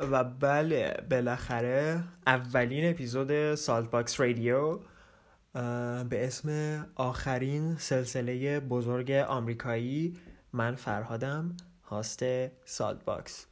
[0.00, 4.78] و بله بالاخره اولین اپیزود سالت باکس رادیو
[6.08, 6.50] به اسم
[6.94, 10.16] آخرین سلسله بزرگ آمریکایی.
[10.52, 12.24] من فرهادم host
[12.64, 13.46] سالت باکس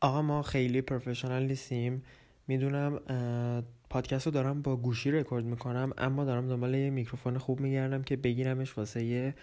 [0.00, 2.02] آقا ما خیلی professional نیستیم.
[2.48, 3.00] می‌دونم
[3.96, 8.16] پادکست رو دارم با گوشی رکورد می‌کنم اما دارم دنبال یه میکروفون خوب میگردم که
[8.16, 9.34] بگیرمش واسه یه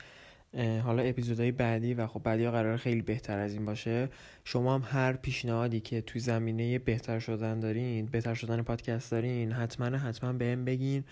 [0.84, 4.10] حالا اپیزودهای بعدی و خب بعدی ها قرار خیلی بهتر از این باشه.
[4.44, 9.86] شما هم هر پیشنهادی که توی زمینه بهتر شدن دارین بهتر شدن پادکست دارین حتما
[9.86, 11.04] حتما بهم بگین.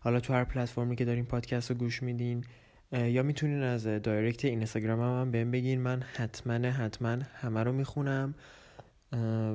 [0.00, 2.44] حالا تو هر پلتفرمی که دارین پادکست رو گوش میدین
[2.92, 5.80] یا می‌تونین از دایرکت اینستاگرام هم, هم بهم بگین.
[5.80, 8.34] من حتما حتما همه رو می‌خونم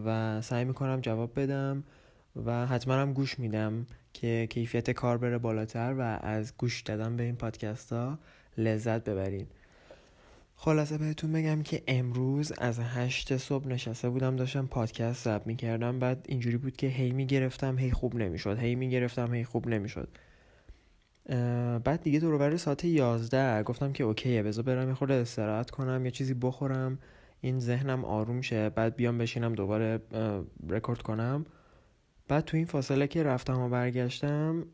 [0.06, 1.84] و سعی می‌کنم جواب بدم.
[2.46, 7.24] و حتما هم گوش میدم که کیفیت کار بره بالاتر و از گوش دادن به
[7.24, 8.20] این پادکست ها
[8.58, 9.48] لذت ببرین.
[10.56, 16.00] خلاصه بهتون بگم که امروز از هشت صبح نشسته بودم داشتم پادکست ضبط می‌کردم.
[16.00, 18.60] بعد اینجوری بود که هی می‌گرفتم هی خوب نمی‌شد.
[18.60, 20.08] هی می‌گرفتم هی خوب نمی‌شد.
[21.84, 26.12] بعد دیگه دور ساعت یازده گفتم که اوکیه بذار برم یه خورده استراحت کنم یه
[26.12, 27.00] چیزی بخورم.
[27.42, 30.00] این ذهنم آروم شه بعد بیام بشینم دوباره
[30.70, 31.46] رکورد کنم.
[32.28, 34.66] بعد تو این فاصله که رفتم و برگشتم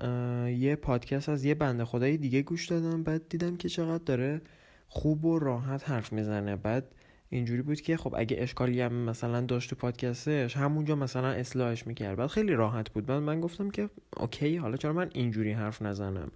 [0.57, 3.03] یه پادکست از یه بنده خدایی دیگه گوش دادم.
[3.03, 4.41] بعد دیدم که چقدر داره
[4.87, 6.55] خوب و راحت حرف می‌زنه.
[6.55, 6.95] بعد
[7.29, 12.17] اینجوری بود که خب اگه اشکالی هم مثلا داشت تو پادکستش همونجا مثلا اصلاحش می‌کرد.
[12.17, 13.05] بعد خیلی راحت بود.
[13.05, 16.31] بعد من گفتم که اوکی حالا چرا من اینجوری حرف نزنم؟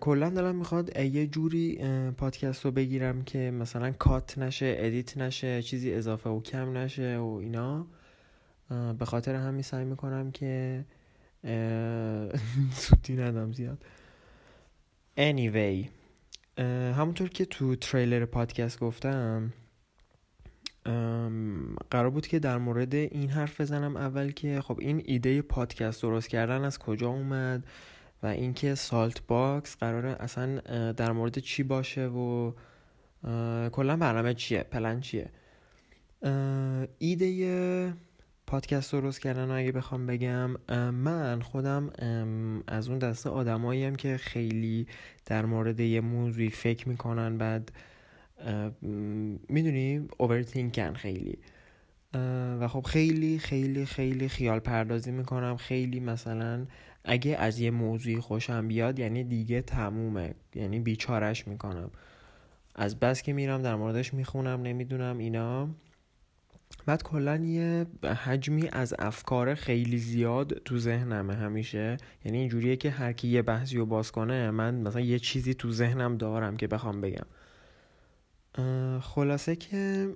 [0.00, 1.80] کلا دلم می‌خواد یه جوری
[2.16, 7.38] پادکست رو بگیرم که مثلا کات نشه edit نشه چیزی اضافه و کم نشه و
[7.42, 7.86] اینا.
[8.98, 10.84] به خاطر همین سعی می‌کنم که
[12.72, 13.84] سوتی ندم زیاد.
[15.18, 15.88] Anyway.
[16.96, 19.52] همونطور که تو تریلر پادکست گفتم
[21.90, 26.28] قرار بود که در مورد این حرف بزنم اول که خب این ایده پادکست درست
[26.28, 27.66] کردن از کجا اومد
[28.22, 30.60] و اینکه سالت باکس قراره اصلا
[30.92, 32.52] در مورد چی باشه و
[33.72, 35.30] کلا برنامه چیه پلن چیه.
[36.98, 37.94] ایده
[38.50, 40.50] پادکست درست کردن اگه بخوام بگم
[40.90, 41.90] من خودم
[42.66, 44.86] از اون دسته آدماییم که خیلی
[45.26, 47.72] در مورد یه موضوعی فکر می‌کنن بعد
[49.48, 51.38] می‌دونی overthink ان خیلی.
[52.60, 55.56] و خب خیلی خیلی خیلی خیال پردازی می‌کنم.
[55.56, 56.66] خیلی مثلا
[57.04, 60.34] اگه از یه موضوعی خوشم بیاد یعنی دیگه تمومه.
[60.54, 61.90] یعنی بیچارش می‌کنم.
[62.74, 65.68] از بس که میرم در موردش می‌خونم نمی‌دونم اینا.
[66.86, 67.86] بعد کلا یه
[68.24, 71.96] حجمی از افکار خیلی زیاد تو ذهنمه همیشه.
[72.24, 75.72] یعنی اینجوریه که هر کی یه بحثی رو باز کنه من مثلا یه چیزی تو
[75.72, 77.26] ذهنم دارم که بخوام بگم.
[79.00, 80.08] خلاصه که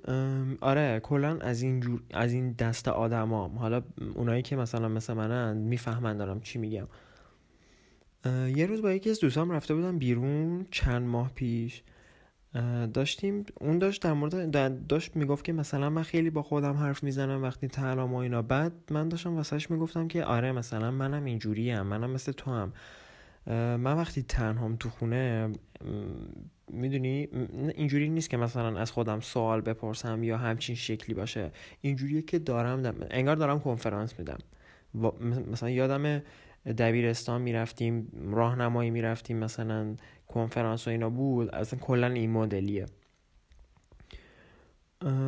[0.60, 3.58] آره کلا از این جور از این دست آدمام.
[3.58, 3.82] حالا
[4.14, 6.86] اونایی که مثلا مثل منن می‌فهمن دارم چی میگم.
[8.56, 11.82] یه روز با یکی از دوستام رفته بودم بیرون چند ماه پیش.
[12.94, 17.42] داشتیم اون داشت در مورد داشت می‌گفت که مثلا من خیلی با خودم حرف می‌زنم
[17.42, 18.42] وقتی تنها و اینا.
[18.42, 22.72] بعد من داشتم واسهش می‌گفتم که آره مثلا منم اینجوری هم منم مثل تو هم
[23.76, 25.50] من وقتی تنهام تو خونه
[26.70, 27.28] می‌دونی
[27.74, 31.50] اینجوری نیست که مثلا از خودم سوال بپرسم یا همچین شکلی باشه.
[31.80, 34.38] اینجوریه که دارم انگار دارم کنفرانس میدم.
[35.52, 36.22] مثلا یادم
[36.78, 39.94] دبیرستان می‌رفتیم راهنمایی می‌رفتیم مثلا.
[40.34, 42.86] کنفرانس و اینا بود اصلا کلا این مدلیه.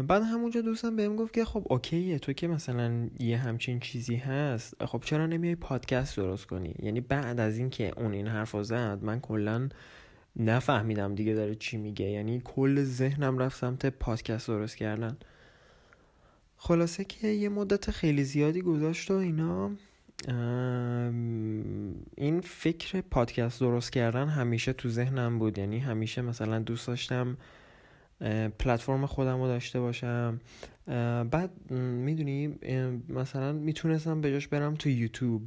[0.08, 4.84] بعد همونجا دوستم بهم گفت که خب اوکیه تو که مثلا یه همچین چیزی هست
[4.84, 9.20] خب چرا نمیای پادکست درست کنی؟ یعنی بعد از اینکه اون این حرف زد من
[9.20, 9.68] کلا
[10.36, 12.04] نفهمیدم دیگه داره چی میگه.
[12.04, 15.16] یعنی کل ذهنم رفت سمت پادکست درست کردن.
[16.56, 19.70] خلاصه که یه مدت خیلی زیادی گذاشت و اینا.
[22.16, 25.58] این فکر پادکست درست کردن همیشه تو ذهنم بود.
[25.58, 27.36] یعنی همیشه مثلا دوست داشتم
[28.58, 30.40] پلتفرم خودم رو داشته باشم.
[31.30, 32.58] بعد می‌دونی
[33.08, 35.42] مثلا می‌تونستم به برم تو یوتیوب.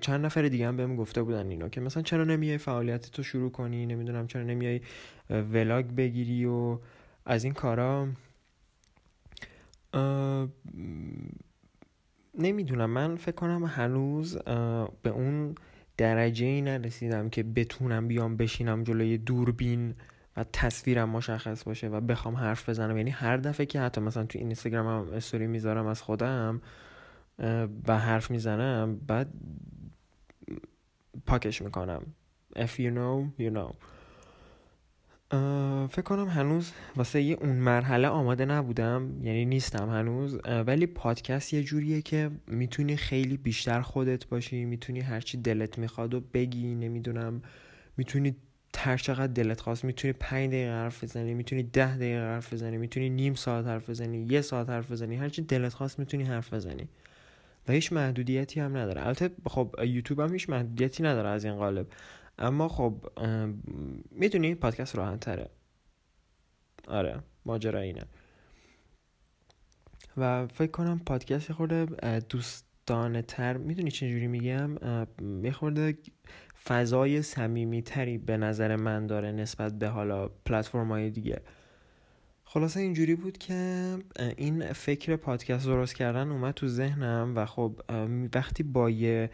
[0.00, 3.50] چند نفر دیگه هم بهم گفته بودن اینو که مثلا چرا نمیای فعالیت تو شروع
[3.50, 4.80] کنی؟ نمی‌دونم چرا نمیای
[5.30, 6.78] ولاگ بگیری و
[7.26, 8.08] از این کارا.
[12.38, 14.38] نمی‌دونم من فکر کنم هنوز
[15.02, 15.54] به اون
[15.96, 19.94] درجه ای نرسیدم که بتونم بیام بشینم جلوی دوربین
[20.36, 22.96] و تصویرم مشخص باشه و بخوام حرف بزنم.
[22.96, 26.62] یعنی هر دفعه که حتی مثلا تو اینستاگرام هم استوری می‌ذارم از خودم
[27.88, 29.32] و حرف می‌زنم بعد
[31.26, 32.02] پاکش می‌کنم.
[32.56, 33.74] If you know you know.
[35.90, 40.38] فکر کنم هنوز واسه یه اون مرحله آماده نبودم یعنی نیستم هنوز.
[40.66, 46.20] ولی پادکست یه جوریه که می‌تونی خیلی بیشتر خودت باشی می‌تونی هرچی دلت می‌خواد و
[46.20, 47.42] بگی نمی‌دونم.
[47.96, 48.36] می‌تونی
[48.76, 53.10] هر چقدر دلت خواست می‌تونی پنج دقیقه حرف بزنی می‌تونی ده دقیقه حرف بزنی می‌تونی
[53.10, 56.88] نیم ساعت حرف بزنی یه ساعت حرف بزنی هرچی دلت خواست می‌تونی حرف بزنی.
[57.68, 59.06] و هیچ محدودیتی هم نداره.
[59.06, 61.86] البته خب یوتیوب هم هیچ محدودیتی نداره از این قالب.
[62.38, 63.06] اما خب
[64.10, 65.50] می‌دونی پادکست راحت تره
[66.88, 68.02] آره ماجرا اینه.
[70.16, 71.86] و فکر کنم پادکست خورده
[72.20, 74.74] دوستانه تر می‌دونی چجوری میگم؟
[75.44, 75.98] یه خورده
[76.64, 81.40] فضای سمیمی تری به نظر من داره نسبت به حالا پلتفرم های دیگه.
[82.44, 83.98] خلاصه اینجوری بود که
[84.36, 87.80] این فکر پادکست درست کردن اومد تو ذهنم و خب
[88.34, 89.30] وقتی با یه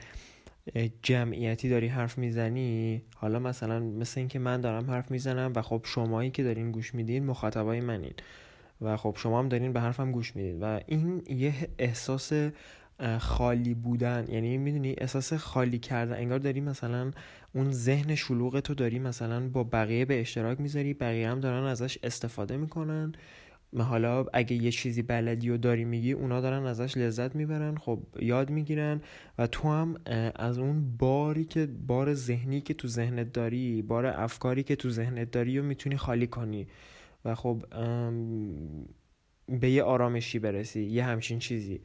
[1.03, 6.31] جمعیتی داری حرف می‌زنی؟ حالا مثلا مثل اینکه من دارم حرف می‌زنم و خب شمایی
[6.31, 8.13] که دارین گوش میدین مخاطبای منین.
[8.81, 10.61] و خب شما هم دارین به حرفم گوش میدین.
[10.61, 12.33] و این یه احساس
[13.19, 14.25] خالی بودن.
[14.29, 16.17] یعنی می‌دونی احساس خالی کردن.
[16.17, 17.11] انگار داری مثلا
[17.55, 20.95] اون ذهن شلوغ تو داری مثلا با بقیه به اشتراک می‌ذاری.
[20.95, 23.13] بقیه هم دارن ازش استفاده می‌کنن.
[23.77, 28.51] حالا اگه یه چیزی بلدی و داری میگی اونا دارن ازش لذت می‌برن خب یاد
[28.51, 29.01] می‌گیرن
[29.39, 29.97] و تو هم
[30.37, 35.31] از اون باری که بار ذهنی که تو ذهنت داری بار افکاری که تو ذهنت
[35.31, 36.67] داری و می‌تونی خالی کنی.
[37.25, 37.65] و خب
[39.49, 41.81] به یه آرامشی برسی یه همچین چیزی.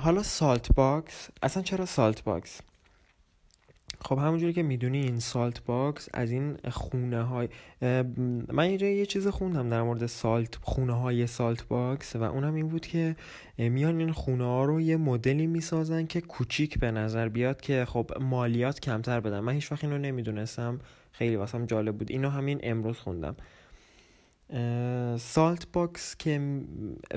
[0.00, 2.60] حالا سالت باکس اصلا چرا سالت باکس؟
[4.06, 7.48] خب همونجوری که می‌دونی این سالت باکس از این خونه های
[8.52, 12.86] من یه یه چیز خوندم در مورد salt خونه های saltbox و اونم این بود
[12.86, 13.16] که
[13.58, 18.10] میان این خونه ها رو یه مدلی می‌سازن که کوچیک به نظر بیاد که خب
[18.20, 19.40] مالیات کمتر بدن.
[19.40, 20.80] من هیچ وقت اینو نمی‌دونستم.
[21.12, 22.10] خیلی واسم جالب بود.
[22.10, 23.36] اینو همین امروز خوندم.
[25.18, 26.60] saltbox که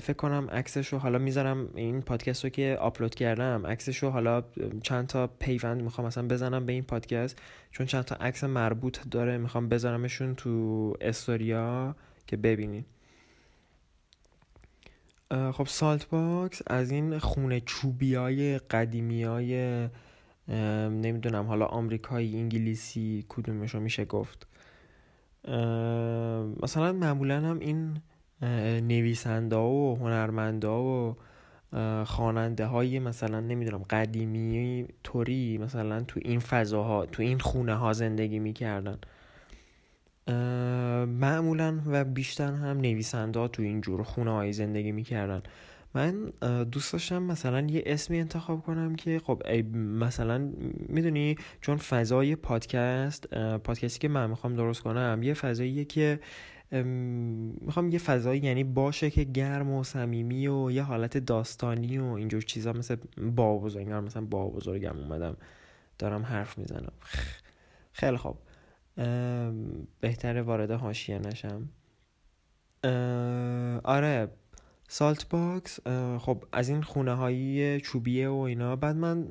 [0.02, 4.44] فکر کنم عکسش رو حالا می‌ذارم این پادکست رو که آپلود کردم عکسش رو حالا
[4.84, 7.42] چند تا پیوند می‌خوام مثلا بزنم به این پادکست
[7.72, 11.96] چون چند تا عکس مربوط داره می‌خوام بذارمشون تو استوریا
[12.28, 12.86] که ببینین.
[15.30, 19.88] خب saltbox از این خونه چوبی های قدیمی های
[20.90, 24.48] نمی‌دونم حالا آمریکایی انگلیسی کدومش رو میشه گفت.
[26.64, 27.98] مثلا معمولا هم این
[28.88, 31.14] نویسنده و هنرمنده و
[32.06, 38.40] خواننده های مثلا نمی‌دونم قدیمی طوری مثلا تو این فضاها تو این خونه ها زندگی
[38.40, 38.98] می‌کردن.
[41.06, 45.42] معمولا و بیشتر هم نویسنده ها تو این جور خونه های زندگی می‌کردن.
[45.98, 46.32] من
[46.64, 49.44] دوست داشتم مثلا یه اسمی انتخاب کنم که خب
[49.76, 50.52] مثلا
[50.90, 53.28] می‌دونی چون فضای پادکست
[53.58, 56.20] پادکستی که من می‌خوام درست کنم یه فضاییه که
[57.62, 62.42] می‌خوام یه فضایی یعنی باشه که گرم و صمیمی و یه حالت داستانی و اینجور
[62.42, 62.96] چیزا مثل
[63.36, 65.38] با بزرگم مثلا با بزرگم اومدم
[66.00, 66.94] دارم حرف می‌زنم.
[67.94, 68.38] خیلی خوب.
[70.00, 71.70] بهتره وارد حاشیه نشم.
[73.84, 74.28] آره.
[74.88, 75.80] سالت باکس
[76.19, 78.75] خب از این خونه هایی چوبیه و اینا.
[78.75, 79.28] بعد من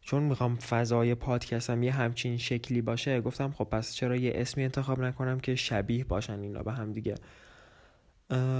[0.00, 5.00] چون می‌خوام فضای پادکستم یه همچین شکلی باشه گفتم خب پس چرا یه اسمی انتخاب
[5.00, 7.14] نکنم که شبیه باشن اینا به هم دیگه؟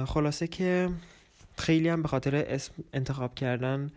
[0.06, 0.88] خلاصه که
[1.56, 3.90] خیلی هم به خاطر اسم انتخاب کردن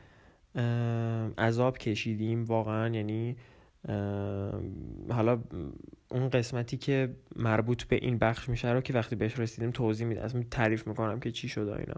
[1.37, 2.95] عذاب کشیدیم واقعا.
[2.95, 3.35] یعنی
[5.09, 5.43] حالا
[6.09, 10.21] اون قسمتی که مربوط به این بخش میشه رو که وقتی بهش رسیدیم توضیح میده
[10.21, 11.95] از تعریف می‌کنم که چی شده اینا.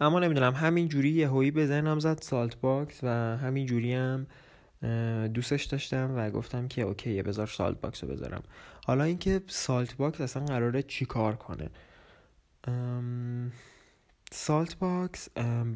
[0.00, 4.26] اما نمی‌دونم همین جوری یه هویی به ذهنم زد saltbox و همین جوری هم
[5.26, 8.42] دوستش داشتم و گفتم که okay بذار saltbox رو بذارم.
[8.86, 11.70] حالا اینکه saltbox اصلا قراره چی کار کنه؟
[14.36, 15.28] saltbox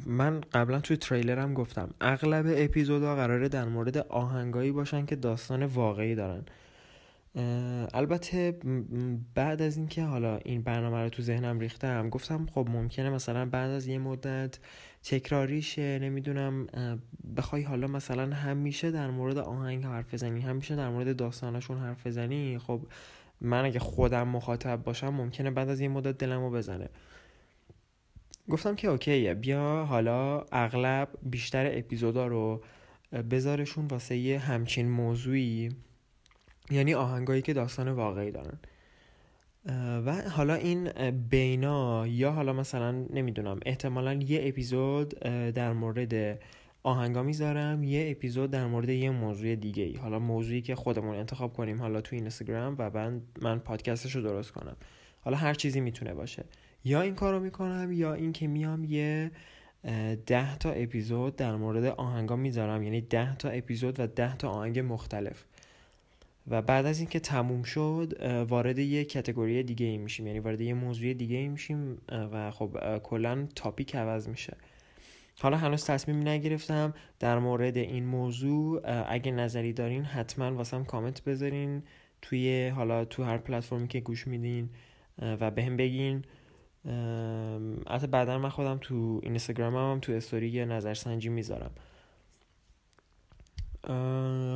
[0.06, 6.14] من قبلا توی تریلرم گفتم اغلب اپیزودها قراره در مورد آهنگایی باشن که داستان واقعی
[6.14, 6.44] دارن.
[7.94, 8.58] البته
[9.34, 13.70] بعد از اینکه حالا این برنامه رو تو ذهنم ریختم گفتم خب ممکنه مثلا بعد
[13.70, 14.58] از یه مدت
[15.02, 16.66] تکراری شه نمی‌دونم
[17.36, 22.58] بخوای حالا مثلا همیشه در مورد آهنگ حرف بزنی همیشه در مورد داستانشون حرف بزنی
[22.58, 22.80] خب
[23.40, 26.88] من اگه خودم مخاطب باشم ممکنه بعد از یه مدت دلمو بزنه.
[28.50, 32.62] گفتم که اوکیه بیا حالا اغلب بیشتر اپیزودا رو
[33.30, 35.68] بذارشون واسه یه همچین موضوعی.
[36.70, 38.58] یعنی آهنگایی که داستان واقعی دارن.
[40.06, 45.08] و حالا این بینا یا حالا مثلا نمی‌دونم احتمالا یه اپیزود
[45.54, 46.40] در مورد
[46.82, 51.52] آهنگا می‌ذارم یه اپیزود در مورد یه موضوع دیگه ای حالا موضوعی که خودمون انتخاب
[51.52, 54.76] کنیم حالا تو اینستاگرام و من من پادکستش رو درست کنم.
[55.20, 56.44] حالا هر چیزی می‌تونه باشه.
[56.84, 59.30] یا این کارو می‌کنم یا این که میام یه
[60.26, 62.82] ده تا اپیزود در مورد آهنگا می‌ذارم.
[62.82, 65.44] یعنی ده تا اپیزود و ده تا آهنگ مختلف.
[66.50, 70.26] و بعد از اینکه تموم شد وارد یه کتگوری دیگه ای میشیم.
[70.26, 74.56] یعنی وارد یه موضوع دیگه ای میشیم و خب کلا تاپیک عوض میشه.
[75.40, 78.80] حالا هنوز تصمیم نگرفتم در مورد این موضوع.
[79.08, 81.82] اگه نظری دارین حتما واسم کامنت بذارین
[82.22, 84.70] توی حالا تو هر پلتفرمی که گوش میدین
[85.18, 86.24] و بهم بگین.
[87.90, 91.70] حتی بعدا من خودم تو اینستاگرام هم تو استوری یه نظرسنجی می‌ذارم.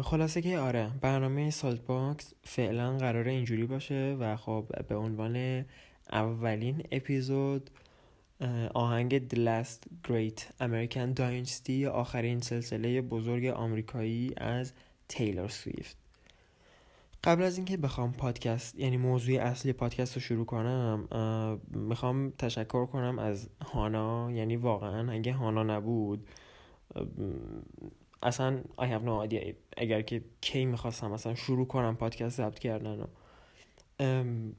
[0.02, 5.64] خلاصه که آره برنامه saltbox فعلا قراره اینجوری باشه و خب به عنوان
[6.12, 7.70] اولین اپیزود
[8.74, 14.72] آهنگ The Last Great American Dynasty آخرین سلسله بزرگ آمریکایی از
[15.08, 16.01] تیلور سویفت.
[17.24, 21.08] قبل از اینکه بخوام پادکست یعنی موضوع اصلی پادکست رو شروع کنم
[21.70, 24.32] می‌خوام تشکر کنم از هانا.
[24.32, 26.28] یعنی واقعا اگه هانا نبود
[28.22, 29.54] اصلا I have no idea.
[29.76, 33.06] اگر که کی می‌خواستم اصلا شروع کنم پادکست ضبط کردن و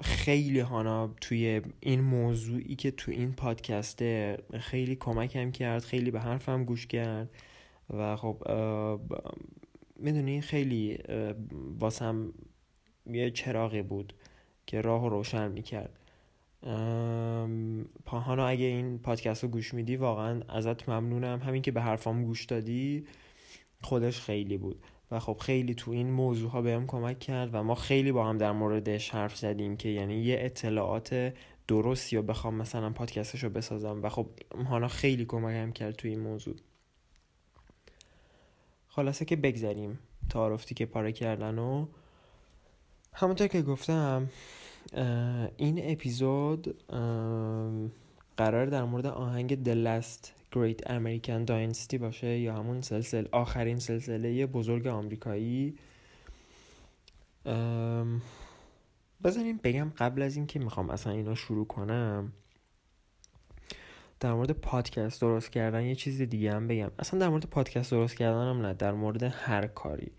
[0.01, 6.63] خیلی هانا توی این موضوعی که تو این پادکسته خیلی کمکم کرد خیلی به حرفم
[6.63, 7.29] گوش کرد
[7.89, 8.43] و خب
[9.95, 10.97] می‌دونی خیلی
[11.79, 12.33] واسم
[13.05, 14.13] یه چراغی بود
[14.65, 15.99] که راه روشن می‌کرد.
[18.05, 21.39] پاهانا اگه این پادکست رو گوش میدی واقعا ازت ممنونم.
[21.39, 23.07] همین که به حرفام گوش دادی
[23.81, 24.83] خودش خیلی بود.
[25.11, 28.37] و خب خیلی تو این موضوع ها بهم کمک کرد و ما خیلی با هم
[28.37, 31.33] در موردش حرف زدیم که یعنی یه اطلاعات
[31.67, 34.03] درستی رو بخوام مثلا پادکستش رو بسازم.
[34.03, 34.27] و خب
[34.65, 36.55] حالا خیلی کمکم کرد تو این موضوع.
[38.87, 41.85] خلاصه که بگذریم تعارفتی که پاره کردن و
[43.13, 44.29] همونطور که گفتم
[45.57, 46.75] این اپیزود
[48.37, 54.45] قرار در مورد آهنگ The Last Great American Dynasty باشه یا همون سلسله آخرین سلسله
[54.45, 55.77] بزرگ آمریکایی.
[59.23, 62.33] بذاریم بگم قبل از اینکه می‌خوام اصلا اینا شروع کنم
[64.19, 66.91] در مورد پادکست درست کردن یه چیز دیگه هم بگم.
[66.99, 70.11] اصلا در مورد پادکست درست کردن هم نه در مورد هر کاری.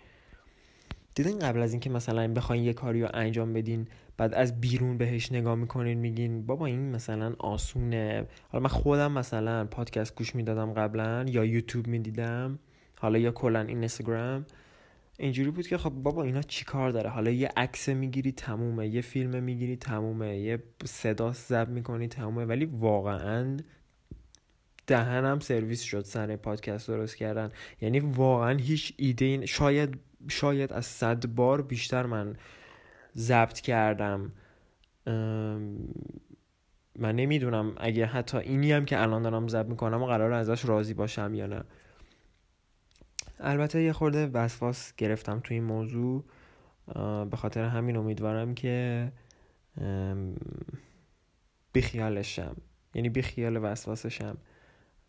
[1.14, 5.33] دیدین قبل از اینکه مثلا بخواین یه کاری رو انجام بدین بعد از بیرون بهش
[5.33, 8.26] نگاه می‌کنین میگین بابا این مثلا آسونه.
[8.49, 12.59] حالا من خودم مثلا پادکست گوش می‌دادم قبلا یا یوتیوب می‌دیدم
[12.99, 14.47] حالا یا کلا اینستاگرام.
[15.18, 18.88] اینجوری بود که خب بابا اینا چی کار داره؟ حالا یه عکس می‌گیری تمومه.
[18.88, 20.38] یه فیلم می‌گیری تمومه.
[20.38, 22.44] یه صدا زب می‌کنی تمومه.
[22.44, 23.56] ولی واقعا
[24.87, 27.50] دهنم سرویس شد سر پادکست درست کردن.
[27.81, 29.99] یعنی واقعا هیچ ایده شاید
[30.29, 32.37] شاید از صد بار بیشتر من
[33.17, 34.33] ضبط کردم.
[36.99, 40.95] من نمی‌دونم اگه حتی اینی هم که الان دارم ضبط می‌کنم و قرار ازش راضی
[40.95, 41.64] باشم یا نه.
[43.41, 46.25] البته یه خورده وسواس گرفتم تو این موضوع.
[47.31, 49.12] به خاطر همین امیدوارم که
[51.73, 52.57] بیخیالشم.
[52.95, 54.37] یعنی بیخیال وسواسشم.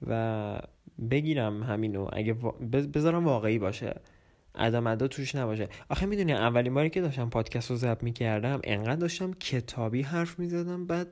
[0.08, 0.60] و
[1.10, 2.08] بگیرم همینو.
[2.14, 2.34] اگه
[2.94, 4.02] بذارم واقعی باشه.
[4.56, 5.68] ادم ادا توش نباشه.
[5.90, 10.86] آخه می‌دونی اولین باری که داشتم پادکست رو ضبط می‌کردم انقدر داشتم کتابی حرف می‌زدم
[10.86, 11.08] بعد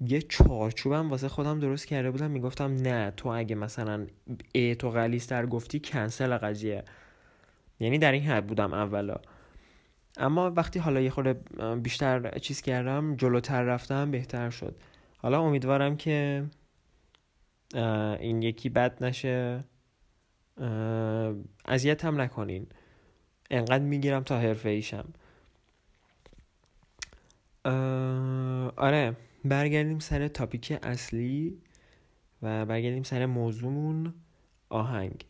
[0.00, 4.06] یه چارچوبم واسه خودم درست کرده بودم می‌گفتم نه تو اگه مثلا
[4.52, 6.84] ای تو غلیستر گفتی کنسل قضیه.
[7.80, 9.16] یعنی در این حد بودم اولا.
[10.16, 11.40] اما وقتی حالا یه خورده
[11.82, 14.76] بیشتر چیز کردم جلوتر رفتم بهتر شد.
[15.18, 16.44] حالا امیدوارم که
[18.20, 19.64] این یکی بد نشه.
[21.64, 22.66] اذیت هم نکنین.
[23.50, 25.12] انقدر می‌گیرم تا حرفه ایشم.
[28.76, 31.58] آره برگردیم سر تاپیک اصلی
[32.42, 34.14] و برگردیم سر موضوعمون.
[34.68, 35.26] آهنگ.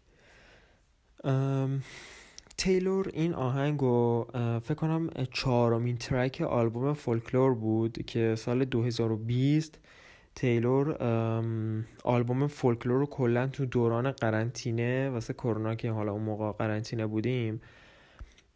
[2.56, 4.28] تیلور این آهنگ رو
[4.64, 9.78] فکر کنم چهارمین ترک آلبوم فولکلور بود که سال 2020
[10.34, 10.96] تیلور
[12.04, 17.60] آلبوم فولکلور رو کلا تو دوران قرنطینه واسه کرونا که حالا اون موقع قرنطینه بودیم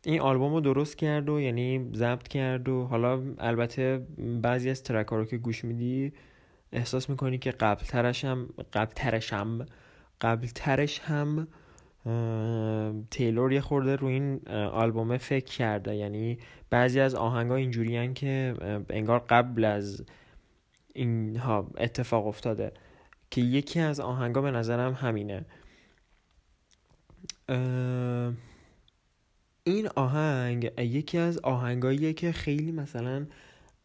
[0.03, 4.07] این آلبوم رو درست کرد و یعنی ضبط کرد و حالا البته
[4.43, 6.13] بعضی از ترک رو که گوش میدی
[6.73, 9.67] احساس می‌کنی که قبل ترش هم قبل ترش هم
[10.21, 11.49] قبل ترش هم
[13.11, 15.97] تیلور یه خورده رو این آلبوم فکر کرده.
[15.97, 16.39] یعنی
[16.71, 18.55] بعضی از آهنگا اینجوری که
[18.91, 20.05] انگار قبل از
[20.95, 22.73] اینها اتفاق افتاده
[23.31, 25.45] که یکی از آهنگا به نظرم همینه.
[29.65, 33.27] این آهنگ یکی از آهنگاییه که خیلی مثلا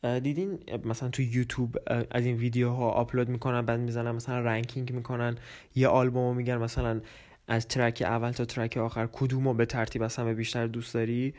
[0.04, 1.78] دیدین؟ مثلا تو یوتیوب
[2.12, 5.38] از این ویدیوها آپلود می‌کنن بعد می‌زنن مثلا ranking می‌کنن
[5.76, 7.02] یه آلبوم میگن مثلا
[7.48, 11.34] از track اول تا track آخر کدومو به ترتیب از همه بیشتر دوست داری؟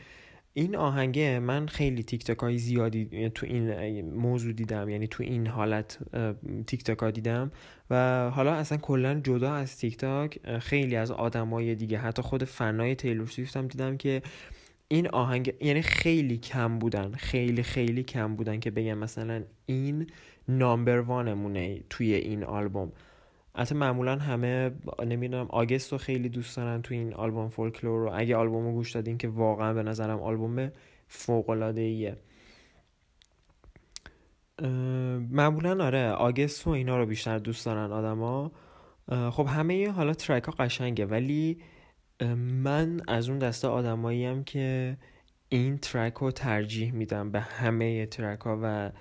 [0.53, 5.47] این آهنگه من خیلی تیک تاک های زیادی تو این موضوع دیدم یعنی تو این
[5.47, 5.97] حالت
[6.67, 7.51] تیک تاک ها دیدم
[7.89, 12.95] و حالا اصلا کلا جدا از تیک تاک خیلی از آدمای دیگه حتی خود فنای
[12.95, 14.21] تیلور سویفت هم دیدم که
[14.87, 20.07] این آهنگ یعنی خیلی کم بودن خیلی خیلی کم بودن که بگم مثلا این
[20.47, 22.91] نامبر وانمونه توی این آلبوم.
[23.55, 24.71] حتی معمولا همه
[25.05, 28.11] نمی‌دونم آگست رو خیلی دوست دارن تو این آلبوم فولکلور رو.
[28.13, 30.71] اگه آلبوم رو گوش دادین که واقعا به نظرم آلبوم
[31.07, 32.17] فوق العاده ایه
[35.29, 38.51] معمولا آره آگست و اینا رو بیشتر دوست دارن آدما.
[39.31, 41.57] خب همه حالا ترک ها قشنگه ولی
[42.37, 44.97] من از اون دسته آدمایی که
[45.49, 48.91] این ترک رو ترجیح میدم به همه ترک ها و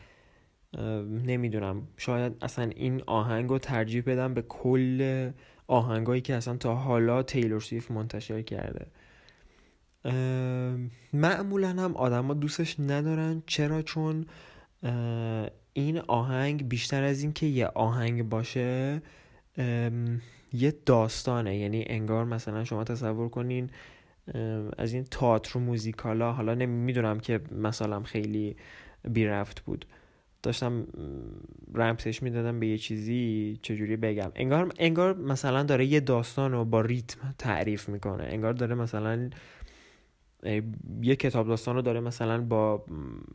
[1.24, 1.82] نمی‌دونم.
[1.96, 5.30] شاید اصلا این آهنگ رو ترجیح بدم به کل
[5.66, 8.86] آهنگایی که اصلا تا حالا تیلور سویف منتشر کرده.
[11.12, 13.42] معمولا هم آدما دوستش ندارن.
[13.46, 14.26] چرا؟ چون
[15.72, 19.02] این آهنگ بیشتر از این که یه آهنگ باشه
[20.52, 21.56] یه داستانه.
[21.56, 23.70] یعنی انگار مثلا شما تصور کنین
[24.78, 28.56] از این تئاتر موزیکالا حالا نمی‌دونم که مثلا خیلی
[29.08, 29.86] بی رفت بود.
[30.42, 30.86] داشتم
[31.74, 34.32] رمپسش می‌دادم به یه چیزی چجوری بگم.
[34.34, 38.24] انگار انگار مثلا داره یه داستان رو با ریتم تعریف می‌کنه.
[38.24, 39.30] انگار داره مثلا
[41.02, 42.84] یه کتاب داستان رو داره مثلا با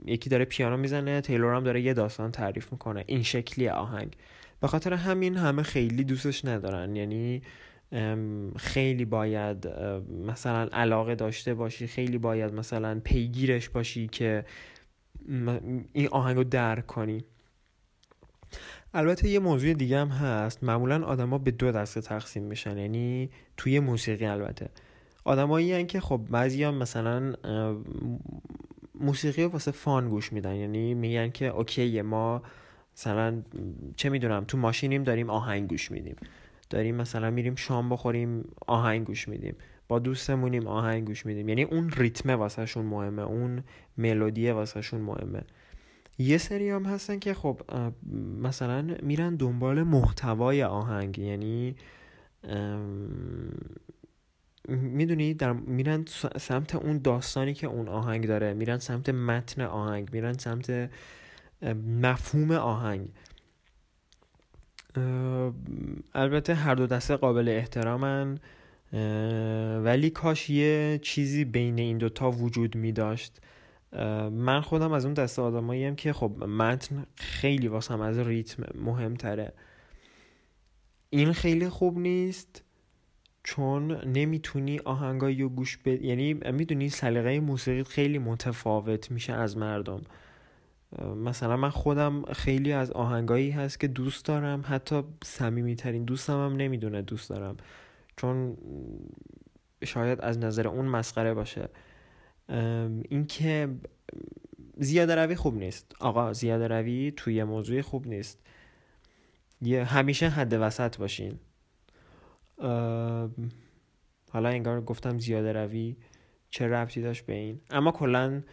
[0.06, 3.04] یکی داره پیانو می‌زنه تیلور هم داره یه داستان تعریف می‌کنه.
[3.08, 4.16] این شکلی آهنگ.
[4.62, 6.96] به خاطر همین همه خیلی دوستش ندارن.
[6.96, 7.42] یعنی
[8.58, 9.68] خیلی باید
[10.28, 14.46] مثلا علاقه داشته باشی خیلی باید مثلا پیگیرش باشی که
[15.94, 17.24] این آهنگ رو درک کنی.
[18.94, 20.64] البته یه موضوع دیگه هم هست.
[20.64, 22.78] معمولا آدما به دو دسته تقسیم میشن.
[22.78, 24.70] یعنی توی موسیقی البته.
[25.24, 27.36] آدمایی که خب بعضی مثلا
[28.96, 30.56] موسیقی رو واسه فان گوش میدن.
[30.56, 32.42] یعنی میگن که اوکی ما
[32.98, 33.44] مثلا
[33.96, 36.16] چه می‌دونم تو ماشینیم داریم آهنگ گوش میدیم.
[36.70, 39.56] داریم مثلا میریم شام بخوریم آهنگ گوش میدیم.
[39.88, 41.50] با دوستمونیم آهنگ گوش میدیم.
[41.50, 43.64] یعنی اون ریتمه واسهشون مهمه اون
[43.98, 45.42] ملودیه واسهشون مهمه.
[46.18, 47.62] یه سری هم هستن که خب
[48.42, 51.20] مثلا میرن دنبال محتوای آهنگ.
[51.20, 51.76] یعنی
[54.68, 56.06] می‌دونی در میرن
[56.40, 58.54] سمت اون داستانی که اون آهنگ داره.
[58.54, 60.10] میرن سمت متن آهنگ.
[60.14, 60.90] میرن سمت
[62.02, 63.08] مفهوم آهنگ.
[66.14, 68.40] البته هر دو دسته قابل احترامن.
[69.84, 73.42] ولی کاش یه چیزی بین این دوتا وجود می داشت.
[74.32, 79.54] من خودم از اون دسته آدمایی که خب متن خیلی واسم از ریتم مهمتره.
[81.10, 82.64] این خیلی خوب نیست
[83.44, 90.02] چون نمی‌تونی آهنگایی رو گوش بد یعنی می‌دونی سلیقه موسیقی خیلی متفاوت میشه از مردم.
[91.26, 94.64] مثلا من خودم خیلی از آهنگایی هست که دوست دارم.
[94.68, 97.58] حتی صمیمیترین دوستم هم نمی‌دونه دوست دارم.
[98.18, 98.58] چون
[99.84, 101.70] شاید از نظر اون مسخره باشه.
[103.10, 103.70] اینکه
[104.78, 105.96] زیاده روی خوب نیست.
[106.00, 108.40] آقا زیاده روی توی موضوع خوب نیست.
[109.62, 111.40] یه همیشه حد وسط باشین.
[114.32, 115.96] حالا انگار گفتم زیاده روی
[116.50, 117.62] چه ربطی داشت به این.
[117.70, 118.44] اما کلا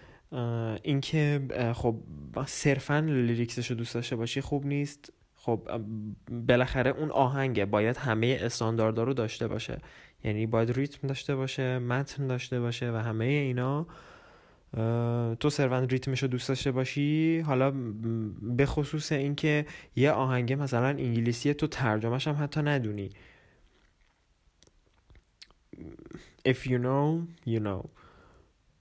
[0.83, 1.41] اینکه
[1.75, 1.97] خب
[2.47, 5.13] صرفا لیریکسش رو دوست داشته باشی خوب نیست.
[5.45, 5.69] خب
[6.31, 7.65] بالاخره اون آهنگه.
[7.65, 9.79] باید همه استانداردها رو داشته باشه.
[10.25, 13.87] یعنی باید ریتم داشته باشه متن داشته باشه و همه اینا.
[15.41, 17.41] تو سرون ریتمش رو دوست داشته باشی.
[17.41, 17.71] حالا
[18.43, 23.11] به خصوص اینکه یه آهنگه مثلا انگلیسی تو ترجمهش هم حتی ندونی.
[26.49, 27.89] If you know you know.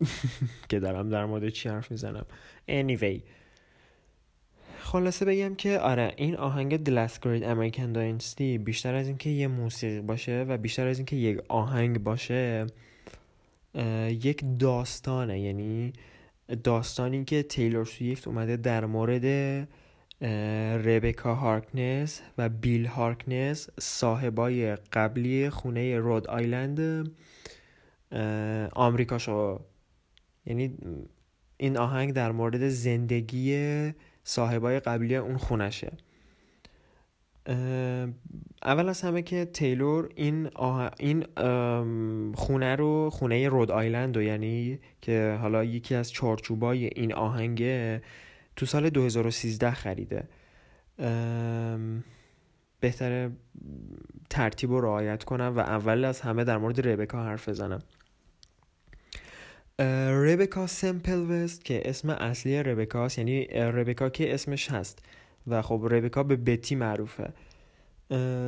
[0.69, 2.25] که دارم در مورد چی حرف می‌زنم.
[2.69, 3.40] Anyway.
[4.91, 9.47] خلاصه بگم که آره این آهنگ The Last Great American Dynasty بیشتر از اینکه یه
[9.47, 12.67] موسیقی باشه و بیشتر از اینکه یک آهنگ باشه
[14.09, 15.39] یک داستانه.
[15.39, 15.93] یعنی
[16.63, 19.25] داستانی که تیلور سویفت اومده در مورد
[20.85, 27.11] ربکا هارکنس و بیل هارکنس صاحبای قبلی خونه رود آیلند
[28.73, 29.59] آمریکا شو
[30.45, 30.77] یعنی
[31.57, 33.53] این آهنگ در مورد زندگی
[34.23, 35.91] صاحبای قبلی اون خونشه.
[38.63, 40.49] اول از همه که تیلور این,
[40.99, 41.25] این
[42.33, 48.01] خونه رو خونه رود آیلند و یعنی که حالا یکی از چارچوبای این آهنگه
[48.55, 50.23] تو سال 2013 خریده.
[52.79, 53.31] بهتره
[54.29, 57.79] ترتیب رو رعایت کنم و اول از همه در مورد ربکا حرف بزنم.
[60.25, 64.99] ربکا سمپل وست که اسم اصلی ربکاست یعنی ربکا که اسمش هست.
[65.47, 67.33] و خب ربکا به بتی معروفه.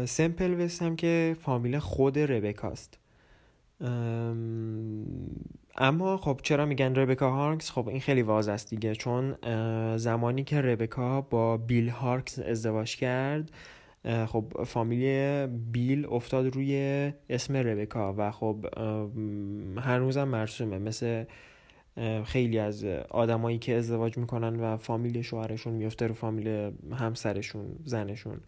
[0.06, 2.98] سمپل وست هم که فامیل خود ربکاست
[5.78, 9.36] اما خب چرا میگن ربکا هارکس خب این خیلی واضح است دیگه چون
[9.98, 13.52] زمانی که ربکا با بیل هارکس ازدواج کرد
[14.06, 18.66] خب فامیلی بیل افتاد روی اسم ربکا و خب
[19.78, 20.80] هنوزم مرسومه.
[20.80, 21.24] مثل
[22.26, 28.40] خیلی از آدمایی که ازدواج می‌کنن و فامیل شوهرشون میفته رو فامیل همسرشون زنشون.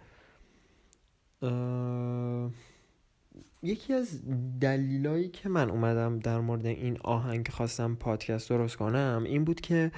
[3.63, 4.21] یکی از
[4.59, 9.91] دلیلایی که من اومدم در مورد این آهنگ خواستم پادکست درست کنم این بود که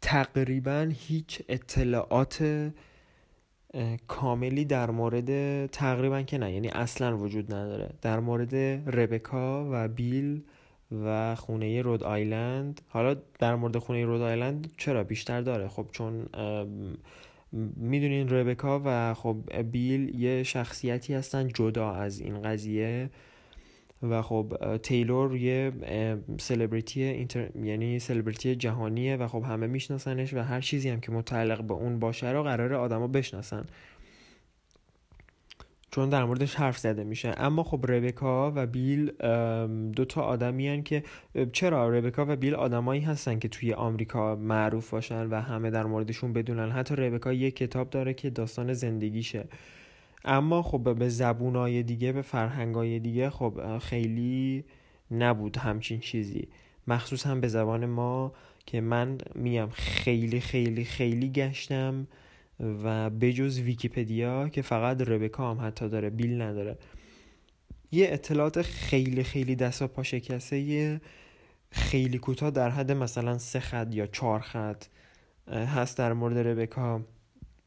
[0.00, 2.70] تقریبا هیچ اطلاعات
[4.08, 7.90] کاملی در مورد تقریبا که نه یعنی اصلا وجود نداره.
[8.02, 8.54] در مورد
[8.96, 10.42] ربکا و بیل
[11.04, 12.80] و خونه رود آیلند.
[12.88, 16.28] حالا در مورد خونه رود آیلند چرا بیشتر داره؟ خب چون
[17.76, 19.36] می‌دونین ربکا و خب
[19.72, 23.10] بیل یه شخصیتی هستن جدا از این قضیه.
[24.02, 25.72] و خب تیلور یه
[26.38, 27.48] سلبریتی اینتر...
[27.62, 31.98] یعنی سلبریتی جهانیه و خب همه میشناسنش و هر چیزی هم که متعلق به اون
[31.98, 33.64] باشه رو قرار آدما بشناسن.
[35.90, 37.34] چون در موردش حرف زده میشه.
[37.36, 39.10] اما خب ربکا و بیل
[39.92, 41.02] دو تا آدمی هن که
[41.52, 46.32] چرا ربکا و بیل آدمایی هستن که توی آمریکا معروف باشن و همه در موردشون
[46.32, 49.44] بدونن؟ حتی ربکا یه کتاب داره که داستان زندگیشه.
[50.26, 54.64] اما خب به زبونای دیگه به فرهنگای دیگه خب خیلی
[55.10, 56.48] نبود همچین چیزی.
[56.86, 58.32] مخصوص هم به زبان ما
[58.66, 62.06] که من میم خیلی خیلی خیلی گشتم
[62.60, 66.78] و بجز ویکیپدیا که فقط ربکا هم حتی داره بیل نداره.
[67.92, 71.00] یه اطلاعات خیلی خیلی دست و پا شکسته
[71.70, 74.84] خیلی کوتاه در حد مثلا سه خط یا چهار خط
[75.48, 77.00] هست در مورد ربکا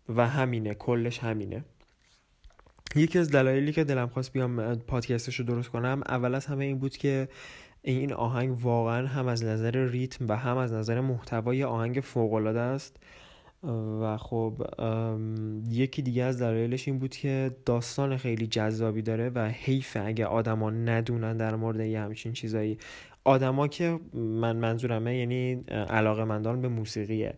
[0.10, 1.64] و همینه کلش همینه.
[2.96, 6.80] یکی از دلایلی که دلم خواست بیام پادکستش رو درست کنم اول از همه این
[6.80, 7.28] بود که
[7.82, 12.98] این آهنگ واقعا هم از نظر ریتم و هم از نظر محتوای آهنگ فوقالعاده است.
[14.02, 14.54] و خب
[15.70, 20.70] یکی دیگه از دلایلش این بود که داستان خیلی جذابی داره و حیفه اگه آدما
[20.70, 22.78] ندونن در مورد یه همچین چیزایی.
[23.24, 27.34] آدما که من منظورمه یعنی علاقه مندان به موسیقیه.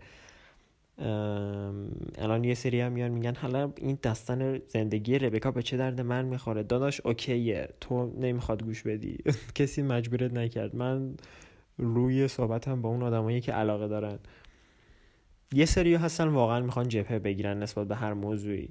[2.18, 6.26] الان یه سری هم میان میگن حالا این داستان زندگی ربکا به چه درد من
[6.26, 7.70] می‌خوره؟ داداش اوکیه.
[7.82, 9.18] تو نمی‌خواد گوش بدی.
[9.56, 10.76] کسی مجبورت نکرد.
[10.76, 11.14] من
[11.78, 14.20] روی صحبتم با اون آدمایی که علاقه دارن.
[15.54, 18.70] یه سری هستن واقعا می‌خوان جبهه بگیرن نسبت به هر موضوعی.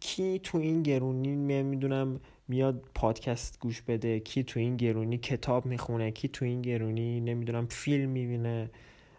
[0.00, 6.10] کی تو این گرونی می‌دونم میاد پادکست گوش بده کی تو این گرونی کتاب می‌خونه
[6.10, 8.70] کی تو این گرونی نمی‌دونم فیلم می‌بینه.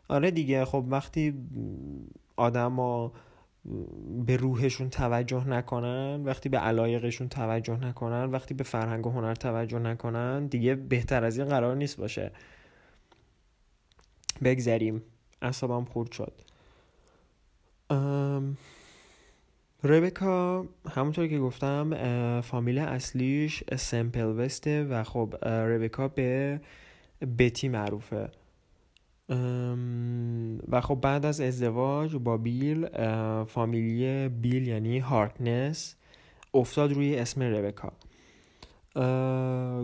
[0.08, 1.34] آره دیگه خب وقتی
[2.36, 2.76] آدم
[4.26, 9.80] به روحشون توجه نکنن وقتی به علایقشون توجه نکنن وقتی به فرهنگ و هنر توجه
[9.80, 12.32] نکنن دیگه بهتر از این قرار نیست باشه.
[14.44, 15.02] بگذریم.
[15.42, 16.34] اصابم خورد شد.
[19.84, 26.62] ربکا همونطور که گفتم فامیل اصلیش سمپل وسته و خب ربکا به
[27.40, 28.30] بتی معروفه.
[30.70, 32.88] و خب بعد از ازدواج با بیل
[33.44, 35.96] فامیلی بیل یعنی هارکنس
[36.54, 37.94] افتاد روی اسم ربکا.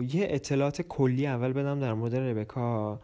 [0.02, 3.00] یه اطلاعات کلی اول بدم در مورد ربکا.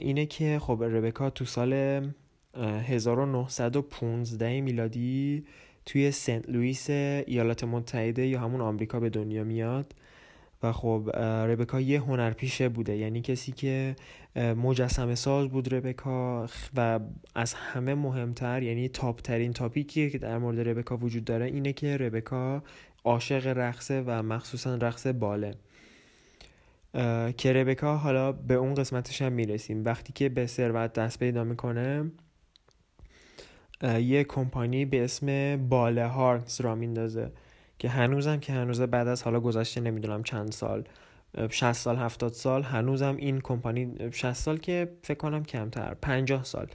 [0.00, 2.02] اینه که خب ربکا تو سال
[2.54, 5.44] 1915 میلادی
[5.86, 9.94] توی سنت لوئیس ایالات متحده یا همون آمریکا به دنیا میاد.
[10.62, 11.10] و خب
[11.48, 12.96] ربکا یه هنرپیشه بوده.
[12.96, 13.96] یعنی کسی که
[14.36, 17.00] مجسمه ساز بود ربکا و
[17.34, 21.96] از همه مهمتر یعنی تاپ ترین تاپیکی که در مورد ربکا وجود داره اینه که
[21.96, 22.62] ربکا
[23.04, 25.54] عاشق رقصه و مخصوصا رقص باله.
[27.36, 29.84] که ربکا حالا به اون قسمتش هم می‌رسیم.
[29.84, 32.10] وقتی که به ثروت دست پیدا می‌کنه
[33.82, 37.32] یه کمپانی به اسم باله هارتس را میندازه.
[37.78, 40.84] که هنوزم که هنوز بعد از حالا گذشته نمی‌دونم چند سال
[41.50, 46.66] 60 سال 70 سال هنوزم این کمپانی 60 سال که فکر کنم کمتر 50 سال.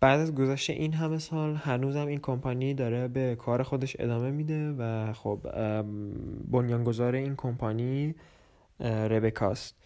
[0.00, 4.72] بعد از گذشته این همه سال هنوزم این کمپانی داره به کار خودش ادامه میده
[4.78, 5.38] و خب
[6.50, 8.14] بنیانگذار این کمپانی
[8.80, 9.76] ربکاست.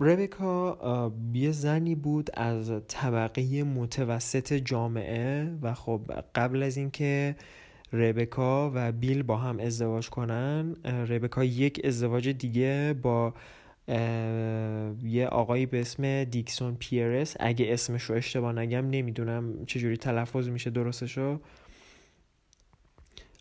[0.00, 6.00] ربکا یه زنی بود از طبقه متوسط جامعه و خب
[6.34, 7.36] قبل از اینکه
[7.92, 13.34] ربکا و بیل با هم ازدواج کنن ربکا یک ازدواج دیگه با
[15.02, 17.36] یه آقایی به اسم دیکسون پیرس.
[17.40, 21.40] اگه اسمش رو اشتباه نگم نمی‌دونم چجوری تلفظ میشه درستشو.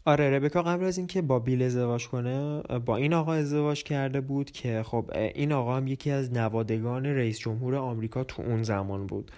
[0.07, 4.51] آره ربکا قبل از اینکه با بیل ازدواج کنه با این آقا ازدواج کرده بود
[4.51, 9.31] که خب این آقا هم یکی از نوادگان رئیس جمهور آمریکا تو اون زمان بود.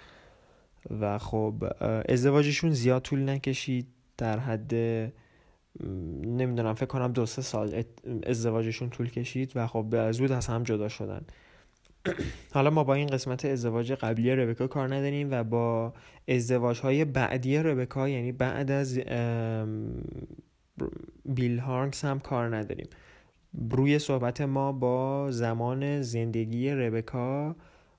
[1.00, 1.64] و خب
[2.08, 3.86] ازدواجشون زیاد طول نکشید
[4.18, 4.74] در حد
[6.24, 7.82] نمی‌دونم فکر کنم دو سه سال
[8.26, 11.22] ازدواجشون طول کشید و خب زود از هم جدا شدن.
[12.54, 15.92] حالا ما با این قسمت ازدواج قبلی ربکا کار نداریم و با
[16.28, 18.98] ازدواج های بعدی ربکا یعنی بعد از
[21.24, 22.88] بیل هارنگس هم کار نداریم.
[23.70, 27.56] روی صحبت ما با زمان زندگی ربکا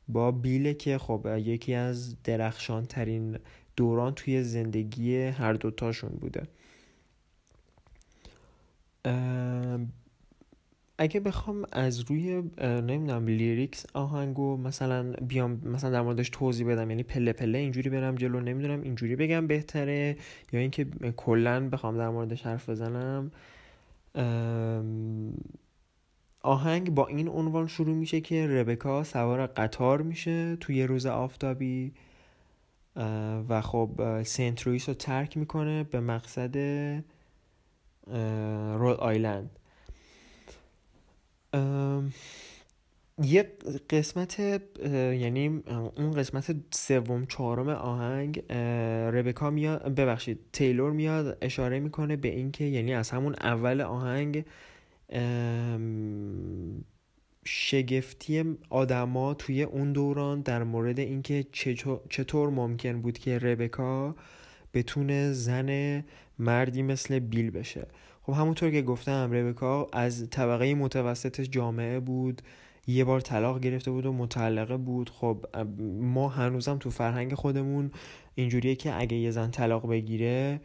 [0.08, 3.39] با بیل که خب یکی از درخشان ترین
[3.76, 6.48] دوران توی زندگی هر دوتاشون بوده.
[11.02, 17.04] اگه بخوام از روی نمی‌دونم لیریکس آهنگو مثلا بیام مثلا در موردش توضیح بدم یعنی
[17.04, 20.18] پله پله اینجوری برم جلو نمی‌دونم اینجوری بگم بهتره
[20.52, 20.86] یا اینکه
[21.18, 23.32] کلا بخوام در موردش حرف بزنم.
[26.42, 31.94] آهنگ با این عنوان شروع میشه که ربکا سوار قطار میشه توی روز آفتابی.
[33.50, 36.58] و خب سنت رویس رو ترک می‌کنه به مقصد
[38.78, 39.50] رود آیلند.
[43.24, 43.52] یه
[43.90, 44.40] قسمت
[44.94, 45.48] یعنی
[45.98, 48.52] اون قسمت سوم چهارم آهنگ
[49.14, 54.46] ربکا میاد ببخشید تیلور میاد اشاره می‌کنه به اینکه یعنی از همون اول آهنگ
[57.46, 61.46] شگفتی آدما توی اون دوران در مورد اینکه
[62.10, 64.16] چطور ممکن بود که ربکا
[64.74, 66.04] بتونه زن
[66.40, 67.88] مردی مثل بیل بشه.
[68.32, 72.41] خب همونطور که گفتم ربکا از طبقه متوسط جامعه بود
[72.88, 75.10] یه بار طلاق گرفته بود و متعلقه بود.
[75.10, 75.46] خب
[76.00, 77.91] ما هنوزم تو فرهنگ خودمون
[78.36, 80.62] اینجوریه که اگه یه زن طلاق بگیره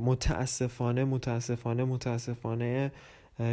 [0.00, 2.92] متاسفانه متاسفانه متاسفانه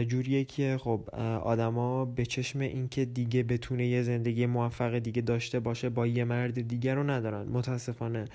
[0.08, 1.10] جوریه که خب
[1.44, 6.68] آدما به چشم اینکه دیگه بتونه یه زندگی موفق دیگه داشته باشه با یه مرد
[6.68, 7.48] دیگه رو ندارن.
[7.48, 8.26] متاسفانه.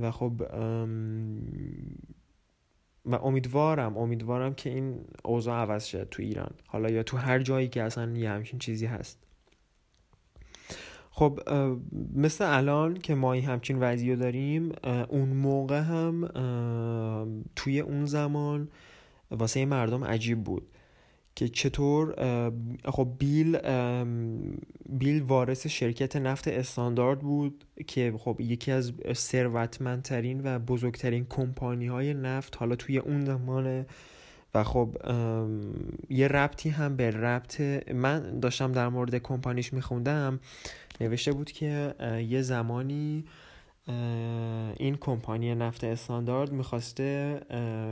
[0.00, 0.42] و خب
[3.06, 6.50] و امیدوارم امیدوارم که این اوضاع عوض شد تو ایران.
[6.66, 9.18] حالا یا تو هر جایی که اصلا یه همچین چیزی هست.
[11.10, 11.40] خب
[12.14, 14.72] مثل الان که ما این همچین وضعی داریم
[15.08, 16.24] اون موقع هم
[17.56, 18.68] توی اون زمان
[19.30, 20.66] واسه مردم عجیب بود.
[21.36, 22.14] که چطور
[22.84, 23.58] خب بیل
[24.88, 32.14] بیل وارث شرکت نفت استاندارد بود که خب یکی از ثروتمندترین و بزرگترین کمپانی های
[32.14, 33.86] نفت حالا توی اون زمانه
[34.54, 34.96] و خب
[36.10, 37.60] یه ربطی هم به ربط
[37.94, 40.40] من داشتم در مورد کمپانیش میخوندم
[41.00, 41.94] نوشته بود که
[42.28, 43.24] یه زمانی
[44.76, 47.40] این کمپانی نفت استاندارد می‌خواسته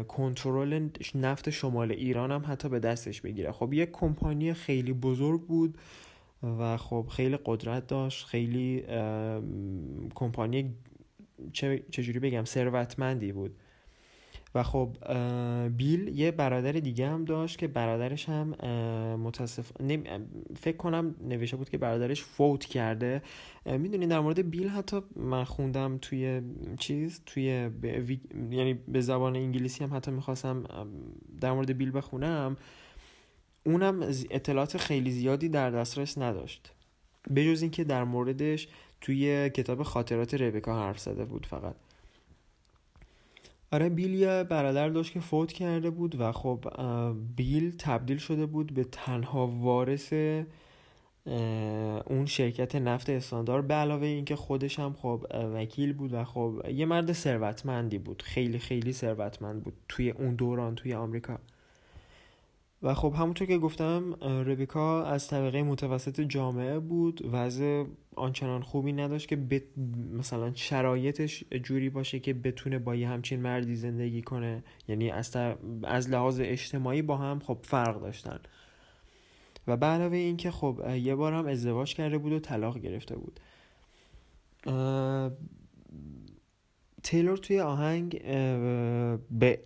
[0.09, 3.53] کنترل نفت شمال ایران هم حتی به دستش بگیره.
[3.53, 5.79] خب یک کمپانی خیلی بزرگ بود
[6.43, 8.85] و خب خیلی قدرت داشت خیلی
[10.15, 10.75] کمپانی
[11.91, 13.57] چجوری بگم ثروتمندی بود.
[14.55, 14.97] و خب
[15.77, 18.49] بیل یه برادر دیگه هم داشت که برادرش هم
[19.17, 19.73] متاسف
[20.57, 23.23] فکر کنم نوشته بود که برادرش فوت کرده.
[23.67, 26.43] می‌دونی در مورد بیل حتی من خوندم توی
[26.79, 27.71] چیز توی
[28.51, 30.65] یعنی به زبان انگلیسی هم حتی می‌خواستم
[31.41, 32.57] در مورد بیل بخونم.
[33.67, 36.73] اونم اطلاعات خیلی زیادی در دسترس نداشت.
[37.37, 38.69] بجز اینکه در موردش
[39.01, 41.75] توی کتاب خاطرات ربکا حرف زده بود فقط.
[43.73, 46.65] آره بیل یه برادر داشت که فوت کرده بود و خب
[47.37, 50.13] بیل تبدیل شده بود به تنها وارث
[52.07, 53.63] اون شرکت نفت استاندار.
[53.63, 58.23] به علاوه اینکه خودش هم خب وکیل بود و خب یه مرد ثروتمندی بود.
[58.23, 61.39] خیلی خیلی ثروتمند بود توی اون دوران توی آمریکا.
[62.83, 67.85] و خب همونطور که گفتم ربیکا از طبقه متوسط جامعه بود وضع
[68.17, 69.63] آنچنان خوبی نداشت که
[70.19, 74.65] مثلا شرایطش جوری باشه که بتونه با یه همچین مردی زندگی کنه.
[74.89, 75.37] یعنی از,
[75.85, 78.41] از لحاظ اجتماعی با هم خب فرق داشتن.
[79.67, 83.17] و به علاوه این که خب یه بار هم ازدواج کرده بود و طلاق گرفته
[83.17, 83.41] بود.
[87.03, 88.23] تیلور توی آهنگ
[89.31, 89.59] به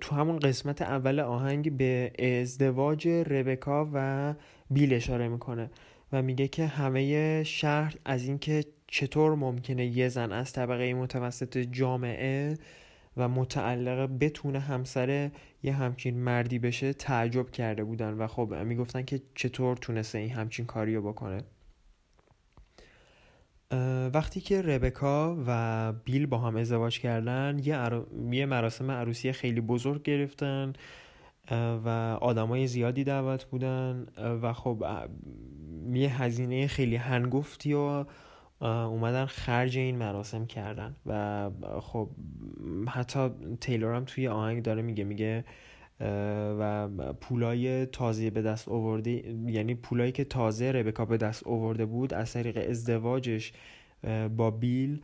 [0.00, 4.34] تو همون قسمت اول آهنگ به ازدواج ربکا و
[4.70, 5.70] بیل اشاره می‌کنه
[6.12, 12.58] و میگه که همه شهر از اینکه چطور ممکنه یه زن از طبقه متوسط جامعه
[13.16, 15.30] و متعلقه بتونه همسر
[15.62, 20.66] یه همچین مردی بشه تعجب کرده بودن و خب می‌گفتن که چطور تونسته این همچین
[20.66, 21.42] کاری رو بکنه.
[24.14, 27.90] وقتی که ربکا و بیل با هم ازدواج کردن یه,
[28.30, 30.72] یه مراسم عروسی خیلی بزرگ گرفتن
[31.84, 31.88] و
[32.20, 34.06] آدمای زیادی دعوت بودن
[34.42, 34.84] و خب
[35.92, 38.04] یه هزینه خیلی هنگفتی و
[38.62, 40.96] اومدن خرج این مراسم کردن.
[41.06, 42.08] و خب
[42.88, 43.30] حتی
[43.60, 45.44] تیلور هم توی آهنگ داره میگه میگه
[46.00, 46.88] و
[47.20, 49.10] پولای تازه به دست آورده
[49.46, 53.52] یعنی پولایی که تازه ربکا به دست آورده بود از طریق ازدواجش
[54.36, 55.02] با بیل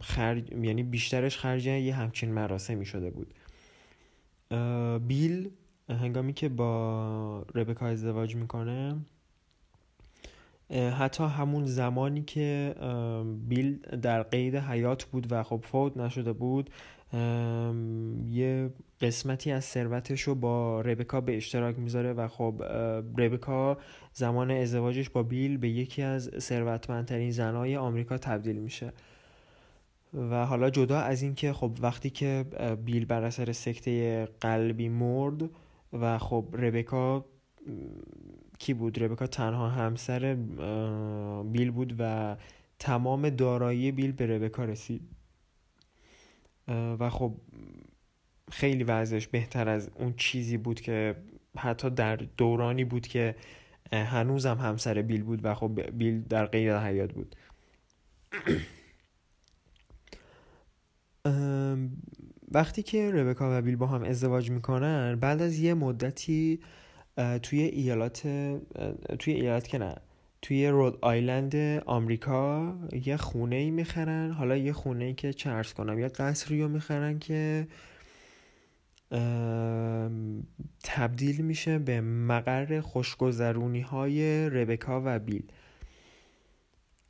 [0.00, 3.34] خرج یعنی بیشترش خرج یه همچین مراسمی شده بود.
[5.06, 5.50] بیل
[5.88, 8.96] هنگامی که با ربکا ازدواج می‌کنه
[10.70, 12.74] حتی همون زمانی که
[13.48, 16.70] بیل در قید حیات بود و خب فوت نشده بود
[17.12, 22.62] یه قسمتی از ثروتش رو با ربکا به اشتراک می‌ذاره و خب
[23.18, 23.78] ربکا
[24.12, 28.92] زمان ازدواجش با بیل به یکی از ثروتمندترین زنهای آمریکا تبدیل میشه.
[30.14, 32.44] و حالا جدا از اینکه خب وقتی که
[32.84, 35.50] بیل بر اثر سکته قلبی مرد
[35.92, 37.24] و خب ربکا
[38.58, 40.34] کی بود؟ ربکا تنها همسر
[41.52, 42.36] بیل بود و
[42.78, 45.15] تمام دارایی بیل به ربکا رسید.
[46.68, 47.36] و خب
[48.50, 51.16] خیلی وضعش بهتر از اون چیزی بود که
[51.56, 53.36] حتی در دورانی بود که
[53.92, 57.36] هنوزم همسر بیل بود و خب بیل در قید حیات بود.
[62.50, 66.60] وقتی که ربکا و بیل با هم ازدواج می‌کنن بعد از یه مدتی
[67.42, 68.20] توی ایالات
[69.18, 69.94] توی ایالات که نه
[70.42, 74.30] توی رود آیلند آمریکا یه خونه ای می‌خرن.
[74.30, 77.68] حالا یه خونه ای که چرس کنم یه قصری رو می‌خرن که
[80.84, 85.52] تبدیل میشه به مقر خوشگذرونی های ربکا و بیل.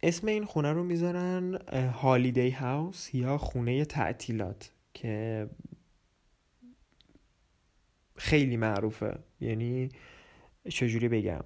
[0.02, 5.46] اسم این خونه رو می‌ذارن هالیدی هاوس یا خونه تعطیلات که
[8.16, 9.18] خیلی معروفه.
[9.40, 9.88] یعنی
[10.68, 11.44] چجوری بگم؟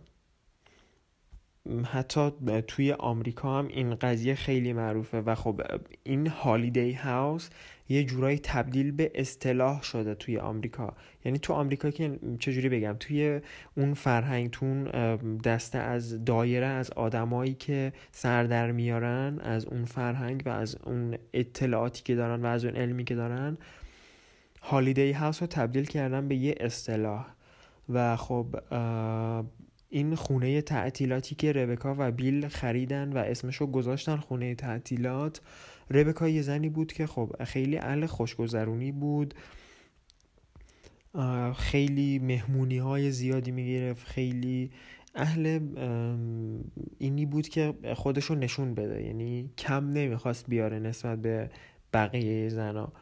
[1.85, 2.31] حتی
[2.67, 5.63] توی آمریکا هم این قضیه خیلی معروفه و خب
[6.03, 7.49] این هالیدی هاوس
[7.89, 10.95] یه جورایی تبدیل به اصطلاح شده توی آمریکا.
[11.25, 13.41] یعنی تو آمریکا که چجوری بگم توی
[13.77, 14.85] اون فرهنگ تو اون
[15.37, 21.19] دسته از دایره از آدمایی که سر در میارن از اون فرهنگ و از اون
[21.33, 23.59] اطلاعاتی که دارن و از اون علمی که دارن
[24.63, 27.27] هالیدی هاوس رو تبدیل کردن به یه اصطلاح.
[27.89, 28.47] و خب
[29.91, 35.41] این خونه تعطیلاتی که ربکا و بیل خریدن و اسمشو گذاشتن خونه تعطیلات
[35.91, 39.35] ربکا یه زنی بود که خب خیلی اهل خوشگذرونی بود.
[41.57, 44.71] خیلی مهمونی های زیادی می‌گرفت خیلی
[45.15, 45.61] اهل
[46.99, 51.51] اینی بود که خودشو نشون بده یعنی کم نمی‌خواست بیاره نسبت به
[51.93, 52.93] بقیه زنا.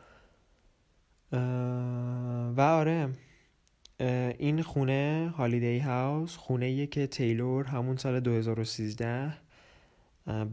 [2.56, 3.08] و آره.
[4.38, 9.32] این خونه هالیدی هاوس خونه که تیلور همون سال 2013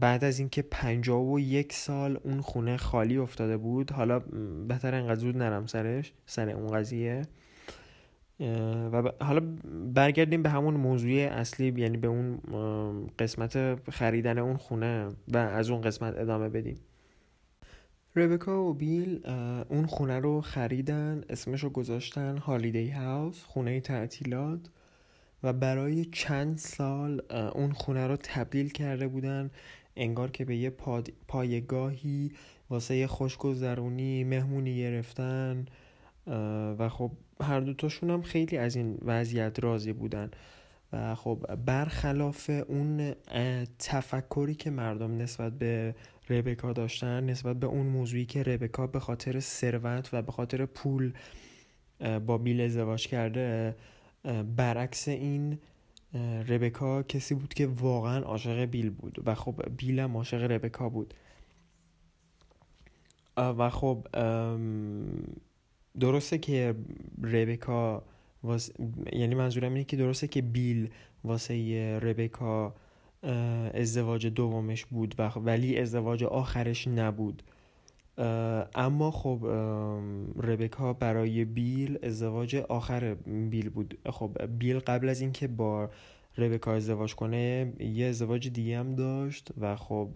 [0.00, 3.92] بعد از اینکه پنجاه و یک سال اون خونه خالی افتاده بود.
[3.92, 4.18] حالا
[4.68, 7.22] بهتر انقدر زود نرم سرش سر اون قضیه.
[8.92, 9.40] و حالا
[9.94, 12.40] برگردیم به همون موضوع اصلی یعنی به اون
[13.18, 16.76] قسمت خریدن اون خونه و از اون قسمت ادامه بدیم.
[18.16, 19.26] ربکا و بیل
[19.68, 24.60] اون خونه رو خریدن اسمش رو گذاشتن هالیدی هاوس خونه تعطیلات.
[25.42, 27.22] و برای چند سال
[27.54, 29.50] اون خونه رو تبدیل کرده بودن.
[29.96, 30.72] انگار که به یه
[31.28, 32.32] پایگاهی
[32.70, 35.66] واسه خوشگذرونی مهمونی گرفتن.
[36.78, 40.30] و خب هر دوتاشون هم خیلی از این وضعیت راضی بودن.
[40.92, 43.14] و خب برخلاف اون
[43.78, 45.94] تفکری که مردم نسبت به
[46.30, 51.12] ربکا داشتن نسبت به اون موضوعی که ربکا به خاطر ثروت و به خاطر پول
[52.26, 53.76] با بیل ازدواج کرده
[54.56, 55.58] برعکس این
[56.48, 61.14] ربکا کسی بود که واقعا عاشق بیل بود و خب بیل هم عاشق ربکا بود.
[63.36, 64.06] و خب
[66.00, 66.74] درسته که
[67.22, 68.02] ربکا
[69.12, 70.90] یعنی منظورم اینه که درسته که بیل
[71.24, 72.74] واسه ربکا
[73.74, 77.42] ازدواج دومش بود و ولی ازدواج آخرش نبود.
[78.74, 79.46] اما خب
[80.42, 83.14] ربکا برای بیل ازدواج آخر
[83.50, 83.98] بیل بود.
[84.10, 85.90] خب بیل قبل از اینکه با
[86.38, 90.08] ربکا ازدواج کنه یه ازدواج دیگه هم داشت و خب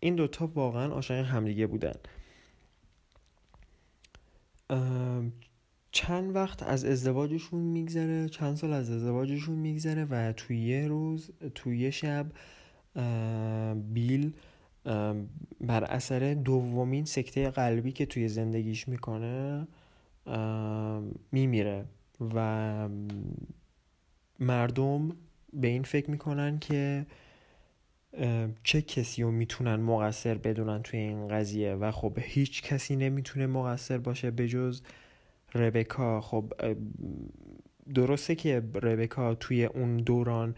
[0.00, 1.94] این دوتا واقعا عاشق همدیگه بودن.
[5.94, 11.78] چند وقت از ازدواجشون میگذره چند سال از ازدواجشون میگذره و توی یه روز توی
[11.78, 12.26] یه شب
[13.94, 14.32] بیل
[15.60, 19.66] بر اثر دومین سکته قلبی که توی زندگیش می‌کنه
[21.32, 21.84] میمیره
[22.34, 22.88] و
[24.40, 25.16] مردم
[25.52, 27.06] به این فکر می‌کنن که
[28.64, 33.98] چه کسی رو می‌تونن مقصر بدونن توی این قضیه و خب هیچ کسی نمی‌تونه مقصر
[33.98, 34.82] باشه به جز
[35.54, 36.52] ربکا خب
[37.94, 40.54] درسته که ربکا توی اون دوران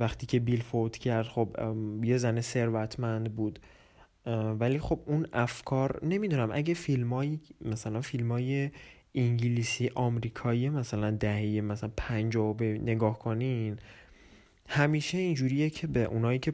[0.00, 1.56] وقتی که بیل فوت کرد خب
[2.04, 3.58] یه زن ثروتمند بود.
[4.60, 8.70] ولی خب اون افکار نمی‌دونم اگه فیلمای مثلا فیلمای
[9.14, 13.76] انگلیسی آمریکایی مثلا دهه مثلا پنجاه به نگاه کنین
[14.68, 16.52] همیشه اینجوریه که به اونایی که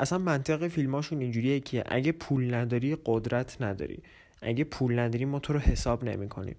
[0.00, 4.02] اصلا منطق فیلماشون اینجوریه که اگه پول نداری قدرت نداری.
[4.42, 6.56] اگه پول نداری ما تو رو حساب نمی کنیم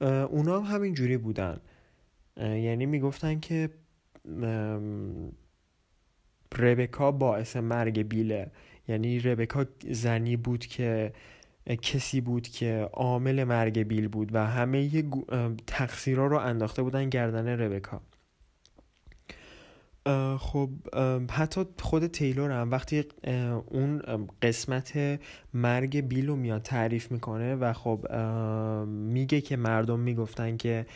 [0.00, 1.60] اونا هم همین جوری بودن
[2.36, 3.70] یعنی می‌گفتن که
[6.58, 8.50] ربکا باعث مرگ بیله.
[8.88, 11.12] یعنی ربکا زنی بود که
[11.82, 15.04] کسی بود که عامل مرگ بیل بود و همه
[15.66, 18.00] تقصیرها رو انداخته بودن گردن ربکا.
[20.38, 20.70] خب
[21.30, 23.04] حتی خود تیلور هم وقتی
[23.66, 24.02] اون
[24.42, 25.20] قسمت
[25.54, 28.06] مرگ بیل رو میاد تعریف می‌کنه و خب
[28.86, 30.86] میگه که مردم می‌گفتن که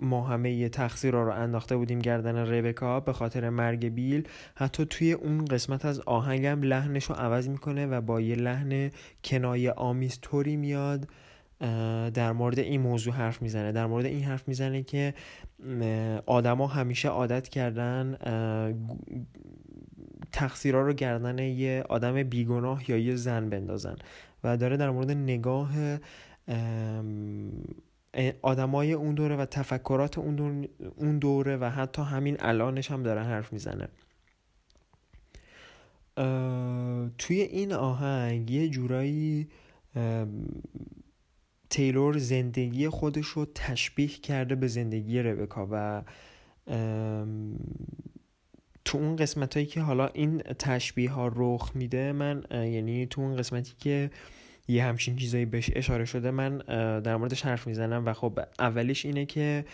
[0.00, 4.28] ما همه یه تقصیر رو انداخته بودیم گردن ربکا به خاطر مرگ بیل.
[4.54, 8.90] حتی توی اون قسمت از آهنگم لحنش رو عوض می‌کنه و با یه لحن
[9.24, 11.08] کنایه آمیز طوری میاد.
[12.14, 13.72] در مورد این موضوع حرف می‌زنه.
[13.72, 15.14] در مورد این حرف می‌زنه که
[16.26, 18.16] آدما همیشه عادت کردن
[20.32, 23.96] تقصیرها رو گردن یه آدم بیگناه یا یه زن بندازن.
[24.44, 25.70] و داره در مورد نگاه
[28.42, 33.88] آدمای اون دوره و تفکرات اون دوره و حتی همین الانش هم داره حرف می‌زنه.
[37.18, 39.48] توی این آهنگ یه جورایی
[41.76, 46.02] تیلور زندگی خودش رو تشبیه کرده به زندگی ربکا و
[48.84, 53.36] تو اون قسمت هایی که حالا این تشبیه ها رخ میده من یعنی تو اون
[53.36, 54.10] قسمتی که
[54.68, 56.58] یه همچین چیزایی بهش اشاره شده من
[57.00, 59.64] در موردش حرف می‌زنم و خب اولیش اینه که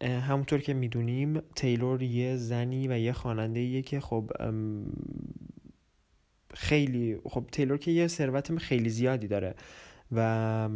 [0.00, 4.30] همونطور که می‌دونیم تیلور یه زنی و یه خواننده که خب
[6.54, 9.54] خیلی خب تیلور که یه ثروت خیلی زیادی داره
[10.12, 10.68] و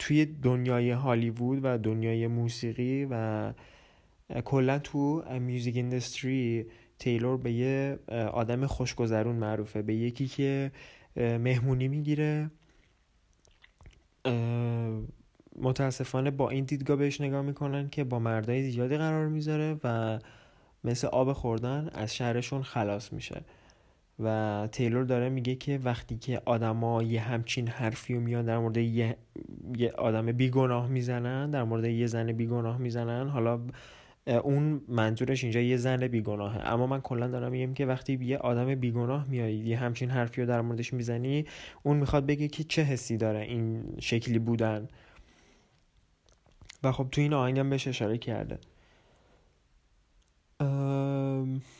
[0.00, 3.52] توی دنیای هالیوود و دنیای موسیقی و
[4.44, 6.66] کلا تو میوزیک اندستری
[6.98, 7.98] تیلور به یه
[8.32, 9.82] آدم خوشگذرون معروفه.
[9.82, 10.72] به یکی که
[11.16, 12.50] مهمونی می‌گیره.
[15.56, 20.18] متاسفانه با این دیدگاه بهش نگاه می‌کنن که با مردای زیادی قرار می‌ذاره و
[20.84, 23.42] مثل آب خوردن از شهرشون خلاص میشه.
[24.24, 28.76] و تیلور داره میگه که وقتی که آدما یه همچین حرفی رو میان در مورد
[28.76, 29.16] یه,
[29.76, 33.60] یه آدم بیگناه می‌زنن در مورد یه زن بیگناه می‌زنن حالا
[34.26, 36.72] اون منظورش اینجا یه زن بیگناهه.
[36.72, 40.46] اما من کلا دارم میگم که وقتی یه آدم بیگناه میایی یه همچین حرفی رو
[40.46, 41.44] در موردش می‌زنی
[41.82, 44.88] اون می‌خواد بگه که چه حسی داره این شکلی بودن.
[46.82, 48.58] و خب تو این آهنگم بهش اشاره کرده.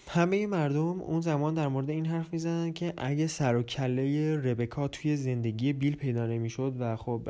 [0.08, 4.88] همه مردم اون زمان در مورد این حرف می‌زنن که اگه سر و کله ربکا
[4.88, 7.28] توی زندگی بیل پیدا نمی‌شد و خب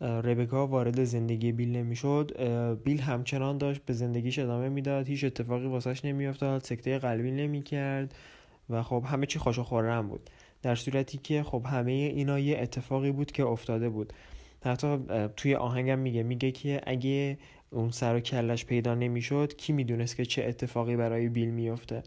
[0.00, 2.42] ربکا وارد زندگی بیل نمی‌شد
[2.84, 8.14] بیل همچنان داشت به زندگیش ادامه می‌داد هیچ اتفاقی واسش نمیافتاد سکته قلبی نمی‌کرد
[8.70, 10.30] و خب همه چی خوش و خورم بود.
[10.62, 14.12] در صورتی که خب همه اینا یه اتفاقی بود که افتاده بود.
[14.64, 14.98] حتی
[15.36, 17.38] توی آهنگم میگه میگه که اگه
[17.72, 22.02] اون سر و کلش پیدا نمی‌شد کی می‌دونست که چه اتفاقی برای بیل میفته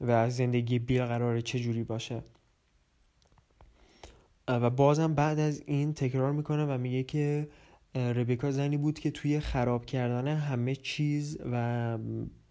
[0.00, 2.22] و زندگی بیل قراره چه جوری باشه.
[4.48, 7.48] و بازم بعد از این تکرار می‌کنه و میگه که
[7.94, 11.98] ربکا زنی بود که توی خراب کردن همه چیز و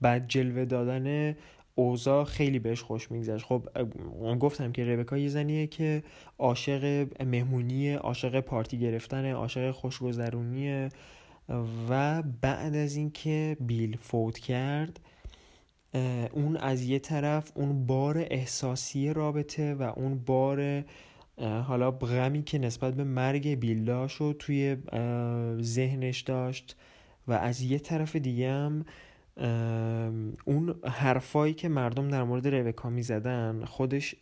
[0.02, 1.36] بعد جلوه دادن
[1.76, 3.46] اوضاع خیلی بهش خوش میگذشت.
[3.46, 3.68] خب
[4.40, 6.04] گفتم که ربکا یه زنیه که
[6.40, 10.90] عاشق مهمونی عاشق پارتی گرفتن عاشق خوشگذرونیه.
[11.90, 15.00] و بعد از اینکه بیل فوت کرد
[16.32, 20.84] اون از یه طرف اون بار احساسی رابطه و اون بار
[21.38, 24.78] حالا غمی که نسبت به مرگ بیل داشت و توی
[25.62, 26.76] ذهنش داشت
[27.28, 28.86] و از یه طرف دیگه هم
[30.46, 34.16] اون حرفایی که مردم در مورد ربکا می زدن خودش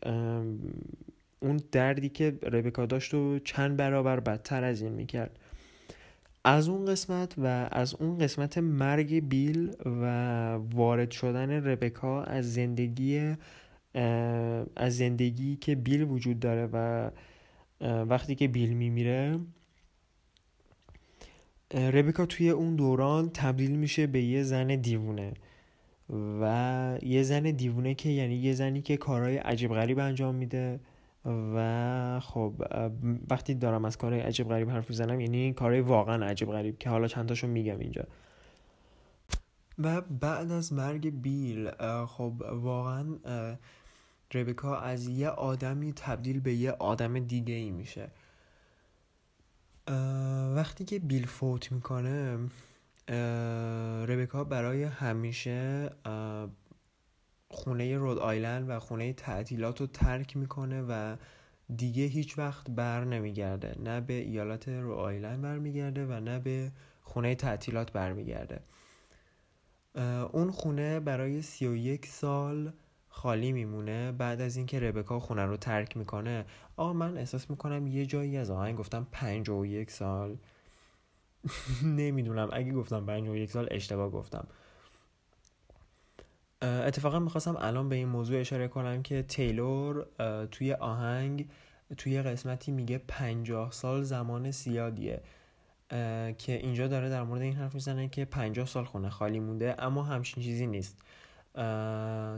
[1.39, 5.39] اون دردی که ربکا داشت و چند برابر بدتر از این می‌کرد.
[6.43, 10.05] از اون قسمت و از اون قسمت مرگ بیل و
[10.55, 13.35] وارد شدن ربکا از زندگی
[14.75, 17.09] از زندگی که بیل وجود داره و
[17.81, 19.39] وقتی که بیل میمیره
[21.73, 25.33] ربکا توی اون دوران تبدیل میشه به یه زن دیوونه
[26.41, 30.79] و یه زن دیوونه که یعنی یه زنی که کارهای عجیب غریب انجام میده.
[31.25, 32.53] و خب
[33.29, 37.07] وقتی دارم از کارهای عجیب غریب حرف می‌زنم یعنی کارهای واقعا عجیب غریب که حالا
[37.07, 38.03] چند تاشو میگم اینجا.
[39.79, 41.71] و بعد از مرگ بیل
[42.05, 43.05] خب واقعا
[44.33, 48.11] ربکا از یه آدمی تبدیل به یه آدم دیگه ای میشه
[50.55, 52.37] وقتی که بیل فوت می‌کنه
[54.07, 55.89] ربکا برای همیشه
[57.53, 61.15] خونه رود آیلند و خونه تعطیلات رو ترک می‌کنه و
[61.75, 63.75] دیگه هیچ وقت بر نمیگرده.
[63.79, 68.59] نه به ایالات رود آیلند برمیگرده و نه به خونه تعطیلات برمیگرده.
[70.31, 72.73] اون خونه برای سی و یک سال
[73.09, 74.11] خالی میمونه.
[74.11, 76.45] بعد از اینکه ربکا خونه رو ترک می‌کنه
[76.77, 80.37] آقا من احساس می‌کنم یه جایی از آهنگ گفتم پنج و یک سال.
[81.99, 82.49] نمی‌دونم.
[82.53, 84.47] اگه گفتم پنج و یک سال اشتباه گفتم.
[86.63, 90.05] اتفاقا می‌خواستم الان به این موضوع اشاره کنم که تیلور
[90.51, 91.47] توی آهنگ
[91.97, 95.21] توی قسمتی میگه پنجاه سال زمان زیادیه.
[96.37, 100.03] که اینجا داره در مورد این حرف می‌زنه که پنجاه سال خونه خالی مونده اما
[100.03, 100.97] همچین چیزی نیست.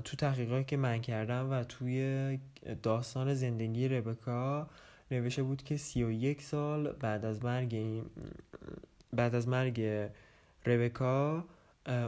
[0.03, 2.39] تو تحقیقاتی که من کردم و توی
[2.83, 4.69] داستان زندگی ربکا
[5.11, 8.03] نوشته بود که سی و یک سال بعد از مرگ
[9.13, 10.09] بعد از مرگ
[10.65, 11.45] ربکا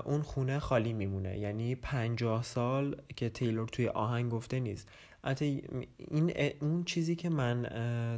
[0.06, 1.40] اون خونه خالی میمونه.
[1.40, 4.90] یعنی پنجاه سال که تیلور توی آهنگ گفته نیست.
[5.24, 5.64] حتی
[5.98, 7.62] این اون چیزی که من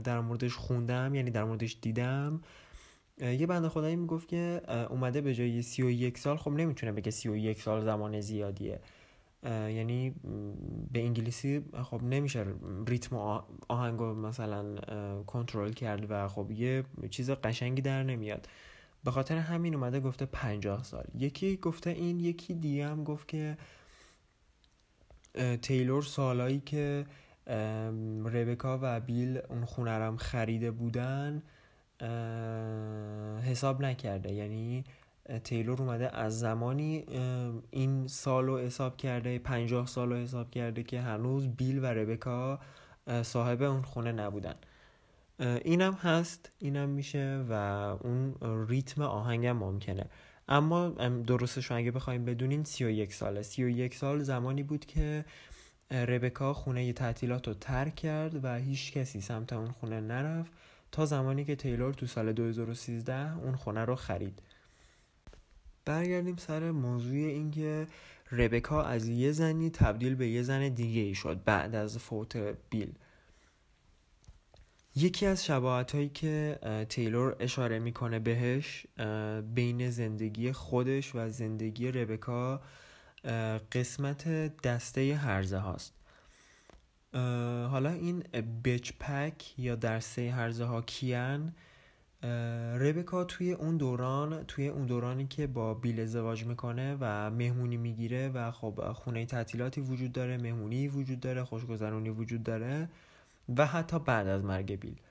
[0.04, 2.42] در موردش خوندم یعنی در موردش دیدم
[3.22, 7.12] یه بنده خدایی می‌گفت که اومده به جای سی و یک سال خب نمی‌تونه بگه
[7.12, 8.80] سی و یک سال زمان زیادیه.
[9.46, 10.16] یعنی
[10.92, 12.46] به انگلیسی خب نمیشه
[12.88, 13.16] ریتم
[13.68, 14.76] آهنگو مثلا
[15.28, 18.48] کنترل کرد و خب یه چیز قشنگی در نمیاد.
[19.04, 21.06] به خاطر همین اومده گفته پنجاه سال.
[21.16, 23.58] یکی گفته این یکی دیگه هم گفت که
[25.62, 27.06] تیلور سالایی که
[28.26, 31.44] ربکا و بیل اون خونه خریده بودن
[33.42, 34.34] حساب نکرده.
[34.34, 34.84] یعنی
[35.44, 37.06] تیلور اومده از زمانی
[37.72, 42.60] این سال رو حساب کرده پنجاه سال رو حساب کرده که هنوز بیل و ربکا
[43.22, 44.56] صاحب اون خونه نبودن.
[45.40, 47.54] اینم هست اینم میشه و
[48.02, 48.36] اون
[48.68, 50.06] ریتم آهنگم ممکنه.
[50.48, 50.90] اما
[51.28, 53.42] درستش اگه بخوایم بدونین سی و یک ساله.
[53.42, 55.26] سی و یک سال زمانی بود که
[55.92, 60.52] ربکا خونه تعطیلات رو ترک کرد و هیچ کسی سمت اون خونه نرفت
[60.92, 64.42] تا زمانی که تیلور تو سال 2013 اون خونه رو خرید.
[65.86, 67.88] برگردیم سر موضوع اینکه
[68.32, 72.38] ربکا از یه زنی تبدیل به یه زن دیگه ای شد بعد از فوت
[72.70, 72.94] بیل.
[74.96, 76.60] یکی از شباهت هایی که
[76.90, 78.88] تیلور اشاره می‌کنه بهش
[79.56, 82.62] بین زندگی خودش و زندگی ربکا
[83.72, 84.28] قسمت
[84.62, 85.94] دسته هرزه هاست.
[87.72, 88.24] حالا این
[88.64, 91.54] بچ پک یا دسته هرزه ها کیان؟
[92.80, 98.30] ربکا توی اون دوران توی اون دورانی که با بیل ازدواج می‌کنه و مهمونی می‌گیره
[98.30, 102.90] و خب خونه تعطیلاتی وجود داره مهمونی وجود داره خوشگذرونی وجود داره
[103.58, 105.02] و حتی بعد از مرگ بیل.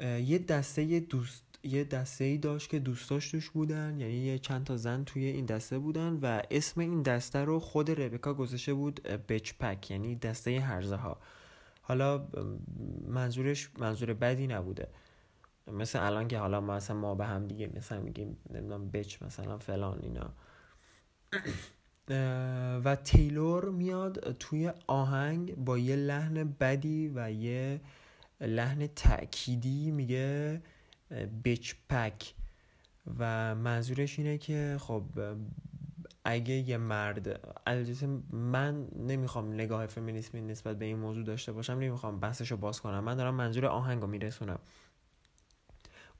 [0.00, 4.76] یه دسته دوست یه دسته ای داشت که دوستاش توش بودن یعنی یه چند تا
[4.76, 9.52] زن توی این دسته بودن و اسم این دسته رو خود ربکا گذاشته بود بچ
[9.60, 11.20] پک یعنی دسته هرزه ها
[11.82, 12.28] حالا
[13.06, 14.88] منظورش منظور بدی نبوده.
[15.72, 19.98] مثل الان که حالا مثلا ما به هم دیگه مثلا میگیم نمی‌دونم بچ مثلا فلان
[20.02, 20.32] اینا.
[22.84, 27.80] و تیلور میاد توی آهنگ با یه لحن بدی و یه
[28.40, 30.62] لحن تأکیدی میگه
[31.44, 32.34] بچ پک.
[33.18, 35.04] و منظورش اینه که خب
[36.24, 42.20] اگه یه مرد البته من نمی‌خوام نگاه فمینیسمی نسبت به این موضوع داشته باشم نمی‌خوام
[42.20, 43.04] بحثش رو باز کنم.
[43.04, 44.58] من دارم منظور آهنگ رو میرسونم.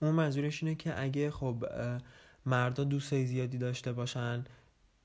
[0.02, 1.64] اون منظورش اینه که اگه خب
[2.46, 4.44] مردا دوستای زیادی داشته باشن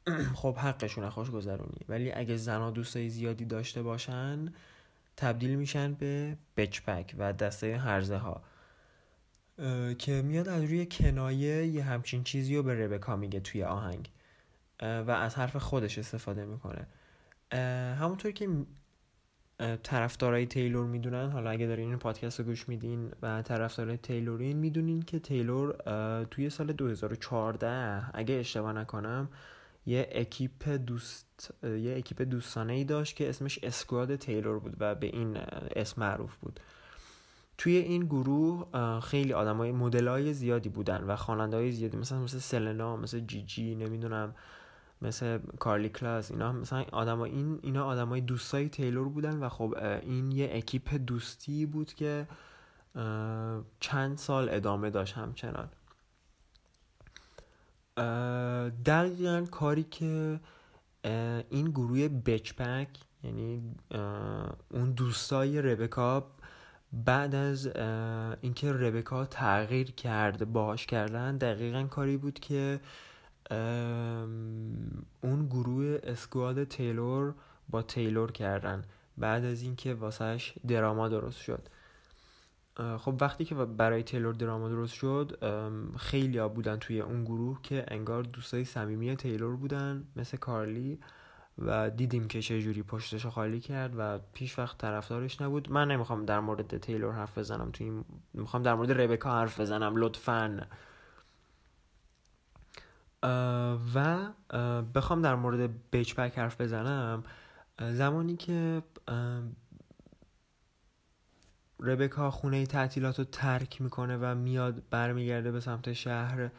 [0.42, 4.54] خب حقشونه خوشگذرونی ولی اگه زنها دوستای زیادی داشته باشن
[5.18, 8.44] تبدیل میشن به بچپک و دسته هرزه ها
[10.00, 14.10] که میاد از روی کنایه یه همچین چیزی رو به ربکا میگه توی آهنگ.
[14.82, 16.88] و از حرف خودش استفاده می‌کنه.
[17.96, 18.50] همونطور که
[19.84, 25.02] طرفدارای تیلور می‌دونن حالا اگه دارین این پادکست رو گوش میدین و طرفدارای تیلورین می‌دونین
[25.02, 25.76] که تیلور
[26.24, 29.30] توی سال 2014 اگه اشتباه نکنم
[29.86, 35.08] یه اکیپ دوست یه اکیپ دوستانه ای داشت که اسمش squad تیلور بود و به
[35.08, 35.38] این
[35.76, 36.60] اسم معروف بود.
[37.58, 38.68] توی این گروه
[39.00, 43.76] خیلی آدمای مدلای زیادی بودن و خواننده های زیادی مثلا مثل سلنا مثل جی جی
[43.76, 44.36] نمی‌دونم
[45.02, 50.32] مثل کارلی کلاس اینا مثلا آدما این اینا آدمای دوستای تیلور بودن و خب این
[50.32, 52.28] یه اکیپ دوستی بود که
[53.80, 55.70] چند سال ادامه داشت همچنان.
[58.86, 60.40] دقیقا کاری که
[61.50, 62.88] این گروه بچپک
[63.24, 63.76] یعنی
[64.72, 66.32] اون دوستای ربکا
[66.94, 67.68] بعد از
[68.42, 72.80] اینکه ربکا تغییر کرد باهاش کردن دقیقا کاری بود که
[75.22, 77.34] اون گروه اسکواد تیلور
[77.70, 78.82] با تیلور کردن.
[79.18, 81.70] بعد از اینکه واسهش دراما درست شد.
[82.78, 85.38] خب وقتی که برای تیلور دراما درست شد
[85.98, 91.00] خیلی ها بودن توی اون گروه که انگار دوستای صمیمی تیلور بودن مثل کارلی
[91.58, 95.72] و دیدیم که چه جوری پشتش خالی کرد و پیش وقت طرفدارش نبود.
[95.72, 99.94] من نمی‌خوام در مورد تیلور حرف بزنم توی این می‌خوام در مورد ربکا حرف بزنم
[99.96, 100.68] لطفا.
[103.96, 104.28] و
[104.96, 107.24] بخوام در مورد بیچ حرف بزنم.
[107.82, 108.84] زمانی که
[111.84, 116.50] ربکا خونه تعطیلات رو ترک می‌کنه و میاد برمیگرده به سمت شهر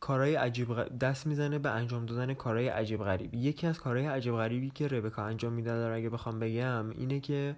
[0.00, 3.34] کارهای عجیب دست می‌زنه به انجام دادن کارهای عجیب غریب.
[3.34, 7.56] یکی از کارهای عجیب غریبی که ربکا انجام میده اگه بخوام بگم اینه که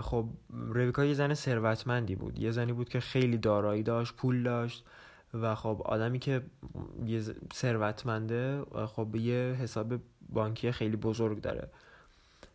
[0.00, 0.28] خب
[0.74, 2.38] ربکا یه زن ثروتمندی بود.
[2.38, 4.84] یه زنی بود که خیلی دارایی داشت پول داشت
[5.34, 6.42] و خب آدمی که
[7.06, 7.22] یه
[7.54, 9.94] ثروتمنده خب یه حساب
[10.28, 11.68] بانکی خیلی بزرگ داره.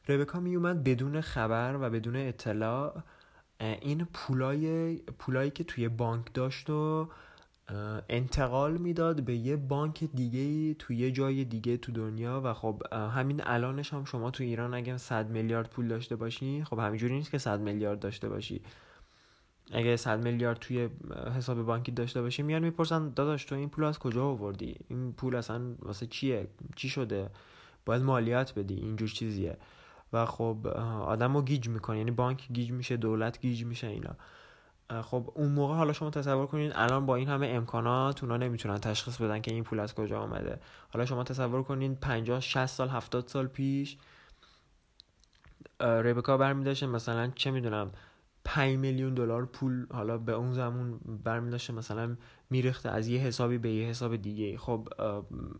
[0.09, 3.03] ربکا می اومد بدون خبر و بدون اطلاع
[3.59, 7.09] این پولای پولایی که توی بانک داشت و
[8.09, 13.41] انتقال می‌داد به یه بانک دیگه توی یه جای دیگه تو دنیا و خب همین
[13.43, 17.37] الانش هم شما تو ایران اگه 100 میلیارد پول داشته باشی خب همینجوری نیست که
[17.37, 18.61] 100 میلیارد داشته باشی.
[19.71, 20.89] اگه 100 میلیارد توی
[21.37, 25.35] حساب بانکی داشته باشی میان می‌پرسن داداش تو این پول از کجا آوردی؟ این پول
[25.35, 27.29] اصلا واسه چیه؟ چی شده؟
[27.85, 29.57] باید مالیات بدی اینجور چیزیه.
[30.13, 30.67] و خب
[31.05, 31.97] آدم رو گیج می‌کنه.
[31.97, 34.15] یعنی بانک گیج میشه دولت گیج میشه اینا.
[35.01, 39.21] خب اون موقع حالا شما تصور کنید الان با این همه امکانات اونا نمی‌تونن تشخیص
[39.21, 40.59] بدن که این پول از کجا آمده
[40.93, 43.97] حالا شما تصور کنید 50 60 سال 70 سال پیش
[45.79, 46.85] ربکا برمیداشته.
[46.85, 47.91] مثلا چه می‌دونم
[48.49, 52.17] 5 میلیون دلار پول حالا به اون زمان برمی مثلا
[52.49, 54.89] میرخته از یه حسابی به یه حساب دیگه خب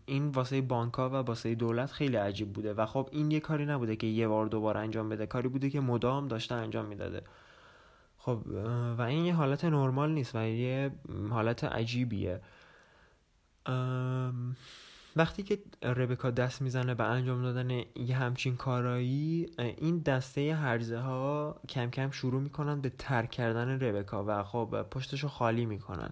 [0.06, 3.96] این واسه بانکا و واسه دولت خیلی عجیب بوده و خب این یه کاری نبوده
[3.96, 7.22] که یه بار دوباره انجام بده کاری بوده که مدام داشته انجام می‌داده.
[8.18, 8.42] خب
[8.98, 10.90] و این یه حالت نرمال نیست و یه
[11.30, 12.40] حالت عجیبیه.
[15.16, 21.60] وقتی که ربکا دست می‌زنه به انجام دادن یه همچین کارایی این دسته هرزه ها
[21.68, 26.10] کم کم شروع می‌کنن به ترک کردن ربکا و خب پشتشو خالی می‌کنن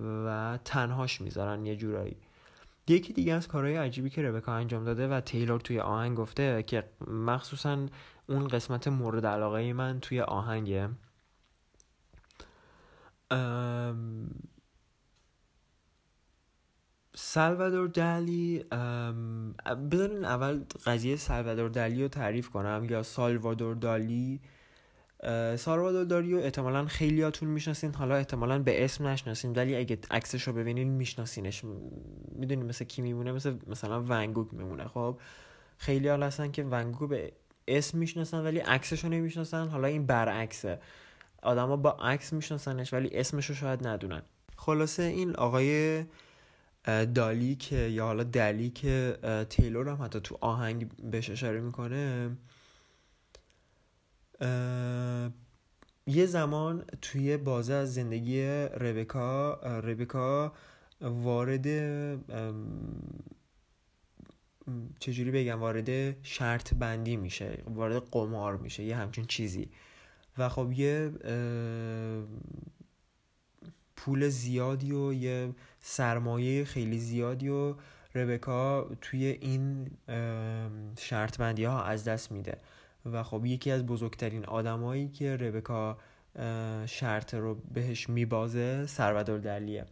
[0.00, 2.16] و تنهاش می‌ذارن یه جورایی.
[2.88, 6.84] یکی دیگه از کارهای عجیبی که ربکا انجام داده و تیلور توی آهنگ گفته که
[7.06, 7.86] مخصوصا
[8.28, 10.88] اون قسمت مورد علاقه من توی آهنگه
[17.20, 18.64] سالوادور دالی
[19.90, 24.40] بذارین اول قضیه سالوادور دالی رو تعریف کنم یا سالوادور دالی.
[25.56, 30.52] سالوادور دالی رو احتمالا خیلیاتون می‌شناسین حالا احتمالا به اسم نشناسین ولی اگه عکسش رو
[30.52, 31.64] ببینین میشناسینش.
[32.32, 34.84] می‌دونین مثل کی میمونه؟ مثل مثلا ونگوک میمونه.
[34.84, 35.18] خب
[35.78, 37.32] خیلی حال هستن که ونگوک به
[37.68, 39.68] اسم می‌شناسن ولی عکسش رو نمی‌شناسن.
[39.68, 40.80] حالا این برعکسه.
[41.42, 44.22] آدما با عکس میشناسنش ولی اسمش رو شاید ندونن.
[44.56, 46.04] خلاصه این آقای
[47.14, 49.18] دالی که یا حالا دلی که
[49.50, 52.36] تیلور هم حتی تو آهنگ بهش اشاره می‌کنه.
[56.06, 60.52] یه زمان توی بازه از زندگی ربکا ربکا
[61.00, 61.66] وارد
[65.00, 69.70] چجوری بگم وارد شرط بندی میشه وارد قمار میشه یه همچین چیزی.
[70.38, 71.12] و خب یه
[73.98, 77.74] پول زیادی و یه سرمایه خیلی زیادی و
[78.14, 79.90] ربکا توی این
[80.98, 82.58] شرط بندی ها از دست میده.
[83.12, 85.98] و خب یکی از بزرگترین آدمایی که ربکا
[86.86, 89.84] شرط رو بهش میبازه سرودار دلیه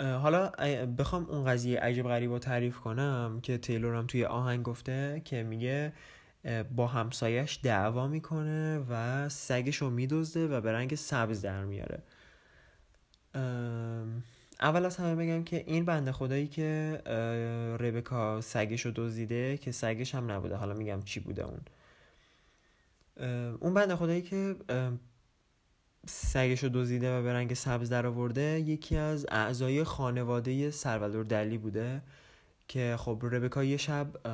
[0.00, 0.50] حالا
[0.98, 5.42] بخوام اون قضیه عجیب غریب رو تعریف کنم که تیلور هم توی آهنگ گفته که
[5.42, 5.92] میگه
[6.76, 12.02] با همسایش دعوا می‌کنه و سگش رو میدزده و به رنگ سبز در میاره.
[14.60, 17.00] اول از همه بگم که این بنده خدایی که
[17.80, 20.56] ربکا سگش رو دزدیده که سگش هم نبوده.
[20.56, 21.60] حالا میگم چی بوده اون.
[23.60, 24.56] اون بنده خدایی که
[26.06, 31.58] سگش رو دزدیده و به رنگ سبز در آورده یکی از اعضای خانواده سرولور دلی
[31.58, 32.02] بوده.
[32.68, 34.28] که خب ربکا یه شب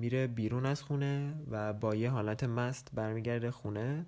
[0.00, 4.06] میره بیرون از خونه و با یه حالت مست برمیگرده خونه.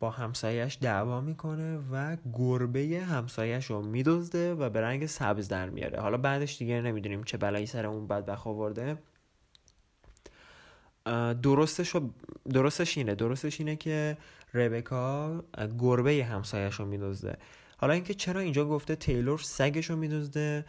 [0.00, 6.00] با همسایش دعوا می‌کنه و گربه همسایش رو میدزده و به رنگ سبز در میاره.
[6.00, 8.98] حالا بعدش دیگه نمی‌دونیم چه بلایی سر اون بدبخ آورده.
[11.42, 11.96] درستش,
[12.52, 13.14] درستش اینه.
[13.14, 14.16] درستش اینه که
[14.54, 15.44] ربکا
[15.78, 17.36] گربه همسایش رو میدزده.
[17.76, 20.64] حالا اینکه چرا اینجا گفته تیلور سگش رو میدزده؟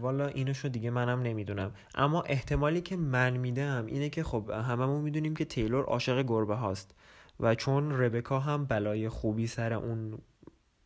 [0.00, 1.72] والا اینشو دیگه منم نمی‌دونم.
[1.94, 6.94] اما احتمالی که من میدم اینه که خب هممون می‌دونیم که تیلور عاشق گربه هاست
[7.40, 10.18] و چون ربکا هم بلای خوبی سر اون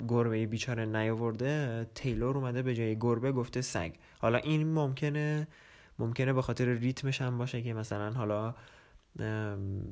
[0.09, 3.93] گربه بیچاره نیاورده تیلور اومده به جای گربه گفته سگ.
[4.19, 5.49] حالا این ممکنه
[5.99, 8.55] ممکنه به خاطر ریتمش هم باشه که مثلا حالا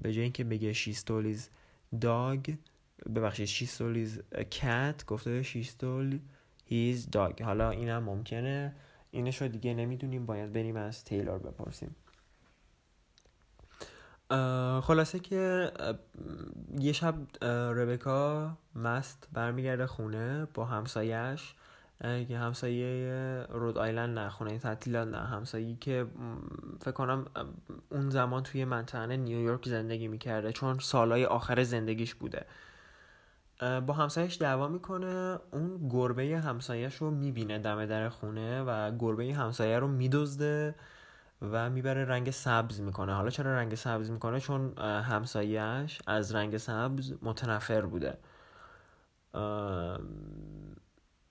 [0.02, 1.50] به جای اینکه بگه شیستولیز
[2.00, 2.54] داگ
[3.14, 6.18] ببخشید شیستولیز کت گفته شیستول
[6.68, 8.76] هیز داگ حالا اینم ممکنه.
[9.10, 10.26] اینشو دیگه نمی‌دونیم.
[10.26, 11.96] باید بریم از تیلور بپرسیم.
[14.80, 15.72] خلاصه که
[16.78, 17.14] یه شب
[17.44, 21.54] ربکا مست برمیگرده خونه با همسایش
[22.00, 25.18] که همسایه رود آیلند نه خونه تعطیلات نه.
[25.18, 26.06] همسایه که
[26.80, 27.26] فکر کنم
[27.90, 30.52] اون زمان توی منطقه نیویورک زندگی می‌کرده.
[30.52, 32.46] چون سالهای آخر زندگیش بوده.
[33.60, 35.38] با همسایش دعوا می‌کنه.
[35.52, 40.74] اون گربه همسایش رو می‌بینه دم در خونه و گربه همسایه رو میدزده
[41.42, 43.14] و می‌بره رنگ سبز می‌کنه.
[43.14, 48.18] حالا چرا رنگ سبز می‌کنه؟ چون همسایهش از رنگ سبز متنفر بوده.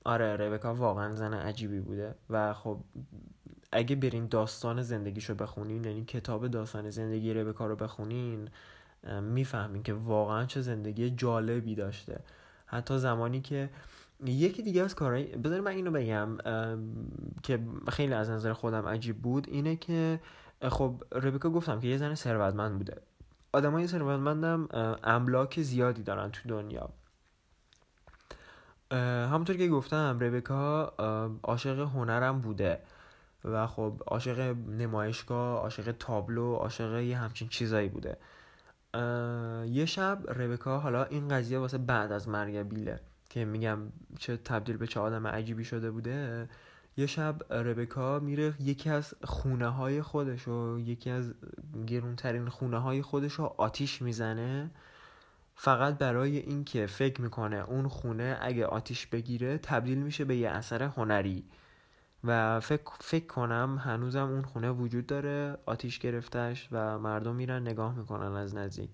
[0.05, 2.15] آره ربکا واقعا زن عجیبی بوده.
[2.29, 2.83] و خب
[3.71, 8.49] اگه برین داستان زندگیشو بخونین یعنی کتاب داستان زندگی ربکا رو بخونین
[9.21, 12.19] می‌فهمین که واقعا چه زندگی جالبی داشته.
[12.65, 13.69] حتی زمانی که
[14.25, 16.37] یکی دیگه از کارهای بذار من اینو بگم
[17.43, 20.19] که خیلی از نظر خودم عجیب بود اینه که
[20.69, 23.01] خب ربکا گفتم که یه زن ثروتمند بوده.
[23.51, 24.69] آدمای ثروتمندم
[25.03, 26.89] املاک زیادی دارن تو دنیا.
[29.31, 30.83] همونطور که گفتم ربکا
[31.43, 32.79] عاشق هنرم بوده
[33.45, 34.39] و خب عاشق
[34.69, 38.17] نمایشگاه عاشق تابلو عاشق یه همچین چیزایی بوده.
[39.67, 43.79] یه شب ربکا حالا این قضیه واسه بعد از مرگ بیله که میگم
[44.19, 46.49] چه تبدیل به چه آدم عجیبی شده بوده
[46.97, 51.33] یه شب ربکا میره یکی از خونه های خودش و یکی از
[51.87, 54.71] گرونترین خونه های خودش رو آتیش می‌زنه
[55.55, 60.83] فقط برای اینکه فکر می‌کنه اون خونه اگه آتیش بگیره تبدیل میشه به یه اثر
[60.83, 61.45] هنری.
[62.23, 67.95] و فکر, فکر کنم هنوزم اون خونه وجود داره آتیش گرفتش و مردم میرن نگاه
[67.95, 68.91] می‌کنن از نزدیک.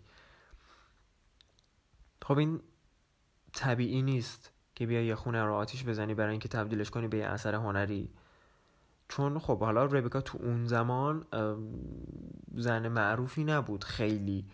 [2.21, 2.61] خب این
[3.53, 7.25] طبیعی نیست که بیا یه خونه رو آتیش بزنی برای اینکه تبدیلش کنی به یه
[7.25, 8.09] اثر هنری.
[9.09, 11.25] چون خب حالا ربکا تو اون زمان
[12.55, 14.45] زن معروفی نبود خیلی.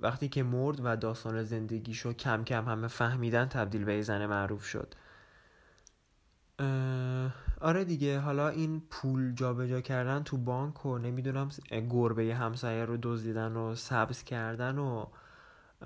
[0.00, 4.94] وقتی که مرد و داستان زندگیشو کم کم همه فهمیدن تبدیل به زن معروف شد.
[7.60, 11.50] آره دیگه حالا این پول جابجا جا کردن تو بانک و نمی‌دونم
[11.90, 15.06] گربه همسایه رو دزدیدن و سبز کردن و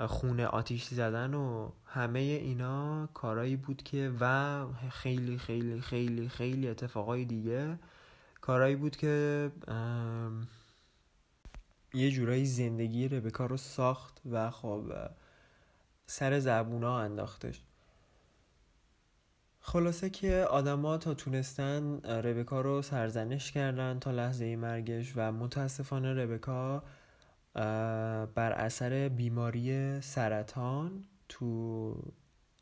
[0.07, 7.25] خونه آتیش زدن و همه اینا کارایی بود که و خیلی خیلی خیلی خیلی اتفاقای
[7.25, 7.79] دیگه
[8.41, 9.51] کارایی بود که
[11.95, 14.93] یه جورایی زندگی ربکا رو ساخت و خب
[16.07, 17.62] سر زبونا انداختش.
[19.71, 26.83] خلاصه که آدما تا تونستن ربکا رو سرزنش کردن تا لحظه مرگش و متاسفانه ربکا
[28.35, 31.95] بر اثر بیماری سرطان تو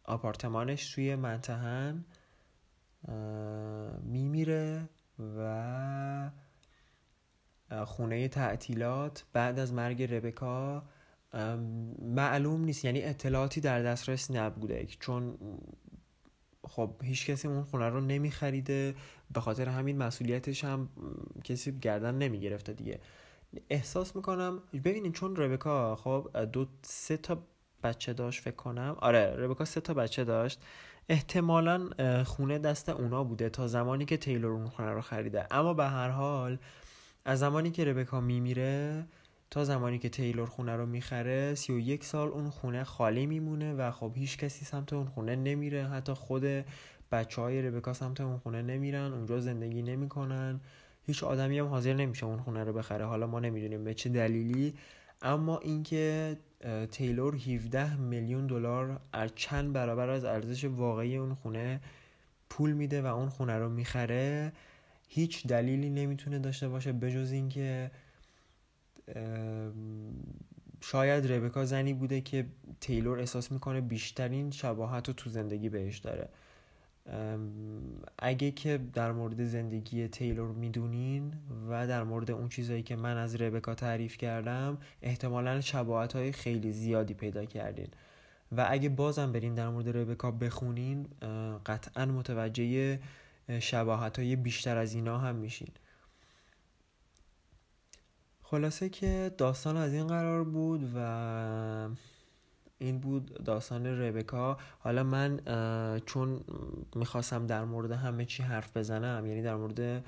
[0.04, 2.04] آپارتمانش توی منتهن
[4.02, 4.88] میمیره
[5.38, 6.30] و
[7.84, 10.82] خونه تعطیلات بعد از مرگ ربکا
[12.02, 12.84] معلوم نیست.
[12.84, 14.86] یعنی اطلاعاتی در دسترس نبوده.
[15.00, 15.38] چون
[16.68, 18.94] خب هیچ کسی اون خونه رو نمیخریده.
[19.34, 20.88] به خاطر همین مسئولیتش هم
[21.44, 23.00] کسی گردن نمی‌گرفته دیگه.
[23.70, 27.38] احساس می‌کنم ببینین چون ربکا خب دو سه تا
[27.82, 28.96] بچه داشت فکر کنم.
[28.98, 30.60] آره ربکا سه تا بچه داشت.
[31.08, 31.88] احتمالا
[32.24, 35.46] خونه دست اونا بوده تا زمانی که تیلور اون خونه رو خریده.
[35.50, 36.58] اما به هر حال
[37.24, 39.06] از زمانی که ربکا میمیره
[39.50, 43.74] تا زمانی که تیلور خونه رو می‌خره سی و یک سال اون خونه خالی میمونه
[43.74, 45.88] و خب هیچ کسی سمت اون خونه نمیره.
[45.88, 46.44] حتی خود
[47.12, 50.60] بچه های ربکا سمت اون خونه نمیرن اونجا زندگی نمی‌کنن.
[51.06, 53.04] هیچ آدمی هم حاضر نمیشه اون خونه رو بخره.
[53.04, 54.74] حالا ما نمی‌دونیم به چه دلیلی.
[55.22, 56.36] اما اینکه
[56.90, 61.80] تیلور 17 میلیون دلار از چند برابر از ارزش واقعی اون خونه
[62.50, 64.52] پول میده و اون خونه رو می‌خره
[65.08, 67.90] هیچ دلیلی نمی‌تونه داشته باشه بجز اینکه
[70.80, 72.46] شاید ربکا زنی بوده که
[72.80, 76.28] تیلور احساس می‌کنه بیشترین شباهت رو تو زندگی بهش داره.
[78.18, 81.32] اگه که در مورد زندگی تیلور می‌دونین
[81.68, 86.72] و در مورد اون چیزهایی که من از ربکا تعریف کردم احتمالا شباهت های خیلی
[86.72, 87.88] زیادی پیدا کردین.
[88.56, 91.06] و اگه بازم برین در مورد ربکا بخونین
[91.66, 93.00] قطعا متوجه
[93.60, 95.70] شباهت های بیشتر از اینا هم میشین.
[98.50, 101.88] خلاصه که داستان از این قرار بود و
[102.78, 104.58] این بود داستان ربکا.
[104.78, 105.40] حالا من
[106.06, 106.40] چون
[106.96, 110.04] می‌خواستم در مورد همه چی حرف بزنم یعنی در مورد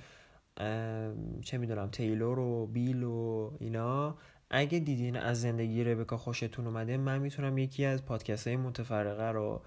[1.42, 4.14] چه می‌دونم تیلور و بیل و اینا
[4.50, 9.62] اگه دیدین از زندگی ربکا خوشتون اومده من می‌تونم یکی از پادکست های متفرقه رو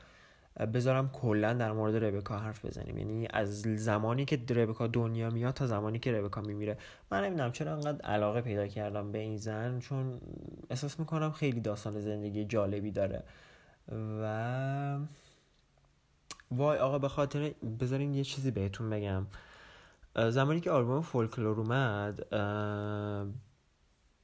[0.73, 2.97] بذارم کلا در مورد ربکا حرف بزنیم.
[2.97, 6.77] یعنی از زمانی که ربکا دنیا میاد تا زمانی که ربکا میمیره.
[7.11, 10.21] من نمی‌دونم چرا انقدر علاقه پیدا کردم به این زن چون
[10.69, 13.23] احساس می‌کنم خیلی داستان زندگی جالبی داره.
[14.21, 14.99] و
[16.51, 19.27] وای آقا به خاطر بذارین یه چیزی بهتون بگم.
[20.29, 22.25] زمانی که آلبوم فولکلور اومد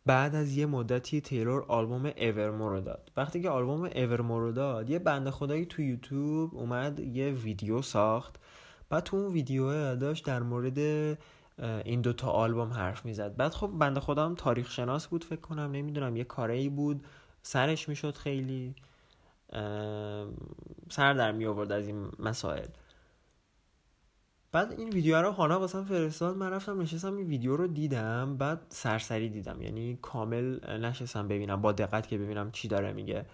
[0.10, 3.12] بعد از یه مدتی تیلور آلبوم اورمور رو داد.
[3.18, 8.36] وقتی که آلبوم اورمور رو داد یه بنده خدایی تو یوتیوب اومد یه ویدیو ساخت.
[8.90, 10.78] بعد تو اون ویدیو داشت در مورد
[11.86, 13.36] این دوتا آلبوم حرف می‌زد.
[13.36, 17.04] بعد خب بنده خودم تاریخ شناس بود فکر کنم نمی‌دونم یه کاری بود.
[17.42, 18.76] سرش می‌شد خیلی
[20.90, 22.68] سر در می آورد از این مسائل.
[24.52, 28.62] بعد این ویدیو رو هانا واسم فرستاد من رفتم نشستم این ویدیو رو دیدم بعد
[28.70, 29.62] سرسری دیدم.
[29.62, 33.26] یعنی کامل نشستم ببینم با دقت که ببینم چی داره میگه.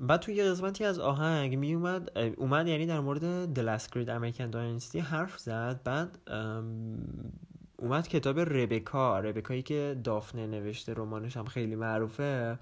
[0.00, 4.08] بعد توی یه قسمتی از آهنگ می اومد اومد یعنی در مورد The Last Great
[4.08, 5.80] American Dynasty حرف زد.
[5.84, 6.18] بعد
[7.76, 9.20] اومد کتاب ربکا.
[9.20, 12.58] ربکایی که دافنه نوشته رمانش هم خیلی معروفه.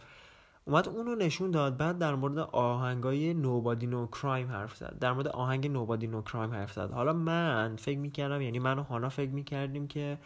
[0.65, 4.97] اومد اونو نشون داد بعد در مورد آهنگای نوبادی نو کرایم حرف زد.
[5.01, 6.91] در مورد آهنگ نوبادی نو کرایم حرف زد.
[6.91, 10.19] حالا من فکر می‌کردم یعنی من و هانا فکر می‌کردیم که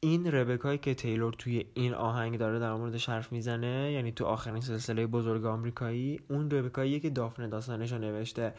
[0.00, 4.60] این ربکایی که تیلور توی این آهنگ داره در موردش حرف می‌زنه یعنی تو آخرین
[4.60, 8.54] سلسله بزرگ آمریکایی اون ربکاییه که دافن داستانش رو نوشته.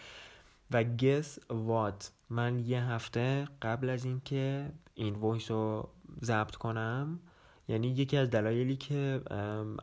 [0.72, 5.90] و guess what من یه هفته قبل از اینکه این voice رو
[6.24, 7.20] ضبط کنم
[7.68, 9.22] یعنی یکی از دلایلی که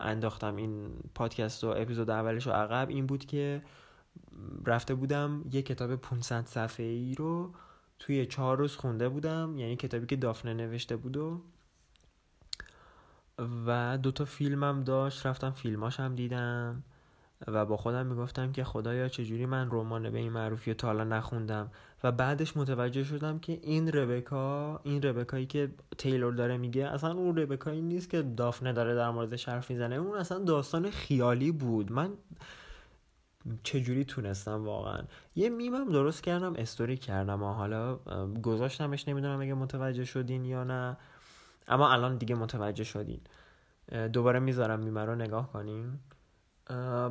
[0.01, 3.63] انداختم این پادکست و اپیزود اولش رو عقب این بود که
[4.67, 7.53] رفته بودم یه کتاب 500 صفحه ای رو
[7.99, 11.43] توی چهار روز خونده بودم یعنی کتابی که دافنه نوشته بود و
[13.67, 16.83] و دوتا فیلمم داشت رفتم فیلماش هم دیدم
[17.47, 21.71] و با خودم می‌گفتم که خدایا چجوری من رمان به این معروفی تا حالا نخوندم.
[22.05, 27.37] و بعدش متوجه شدم که این ربکا این ربکایی که تیلور داره میگه اصلا اون
[27.37, 29.95] ربکایی نیست که دافنه داره در مورد حرف می‌زنه.
[29.95, 31.93] اون اصلا داستان خیالی بود.
[31.93, 32.11] من
[33.63, 35.03] چجوری تونستم واقعا؟
[35.35, 37.43] یه میمم درست کردم استوری کردم.
[37.43, 37.97] و حالا
[38.43, 40.97] گذاشتمش نمی‌دونم اگه متوجه شدین یا نه.
[41.69, 43.21] اما الان دیگه متوجه شدین.
[44.13, 46.01] دوباره می‌ذارم میمه رو نگاه کنیم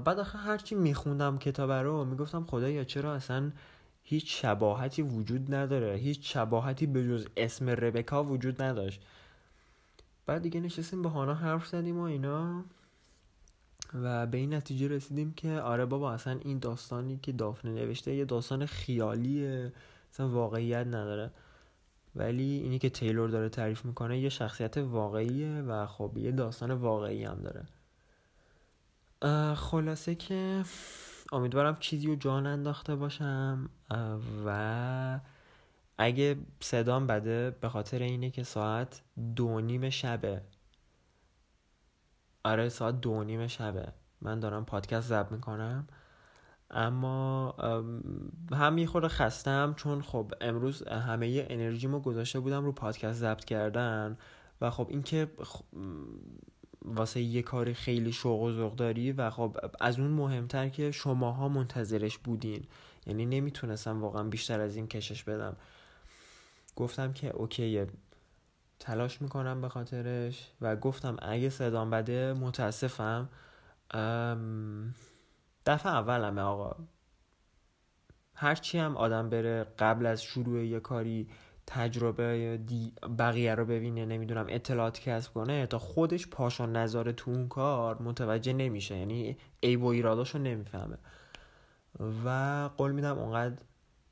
[0.06, 3.52] بعد آخه هرچی میخوندم کتاب رو می‌گفتم خدایا چرا اصلا
[4.10, 5.96] هیچ شباهتی وجود نداره.
[5.96, 9.02] هیچ شباهتی به جز اسم ربکا وجود نداشت.
[10.26, 12.64] بعد دیگه نشستیم با هانا حرف زدیم و اینا.
[13.94, 18.26] و به این نتیجه رسیدیم که آره بابا اصلا این داستانی که دافنه نوشته یه
[18.26, 19.74] داستان خیالیه.
[20.14, 21.32] اصلا واقعیت نداره.
[22.16, 27.24] ولی اینی که تیلور داره تعریف می‌کنه یه شخصیت واقعیه و خب یه داستان واقعی
[27.24, 27.66] هم داره.
[29.56, 30.64] خلاصه که
[31.32, 33.70] امیدوارم چیزی رو جان انداخته باشم.
[34.46, 35.20] و
[35.98, 39.02] اگه صدام بده به خاطر اینه که ساعت
[39.36, 40.42] دو نیم شبه.
[42.44, 43.88] آره ساعت دو نیم شبه.
[44.22, 45.88] من دارم پادکست ضبط می‌کنم.
[46.72, 47.52] اما
[48.52, 54.18] هم یه خورده خستم چون خب امروز همه انرژیمو گذاشته بودم رو پادکست ضبط کردن.
[54.62, 55.32] و خب اینکه
[56.86, 61.50] واسه یه کاری خیلی شوق و ذوق داری و خب از اون مهمتر که شماها
[61.50, 62.64] منتظرش بودین.
[63.06, 65.56] یعنی نمی‌تونستم واقعا بیشتر از این کشش بدم.
[66.76, 67.88] گفتم که اوکیه
[68.80, 73.30] تلاش می‌کنم به خاطرش و گفتم اگه صدام بده متاسفم.
[75.66, 76.76] دفعه اولمه آقا.
[78.36, 81.28] هرچی هم آدم بره قبل از شروع یه کاری
[81.72, 87.48] تجربه دی بقیه رو ببینه نمی‌دونم اطلاعات کسب کنه تا خودش پاشو نظاره تو اون
[87.48, 88.98] کار متوجه نمیشه.
[88.98, 90.98] یعنی عیب و ایراداشو نمی‌فهمه.
[92.26, 93.56] و قول میدم اونقدر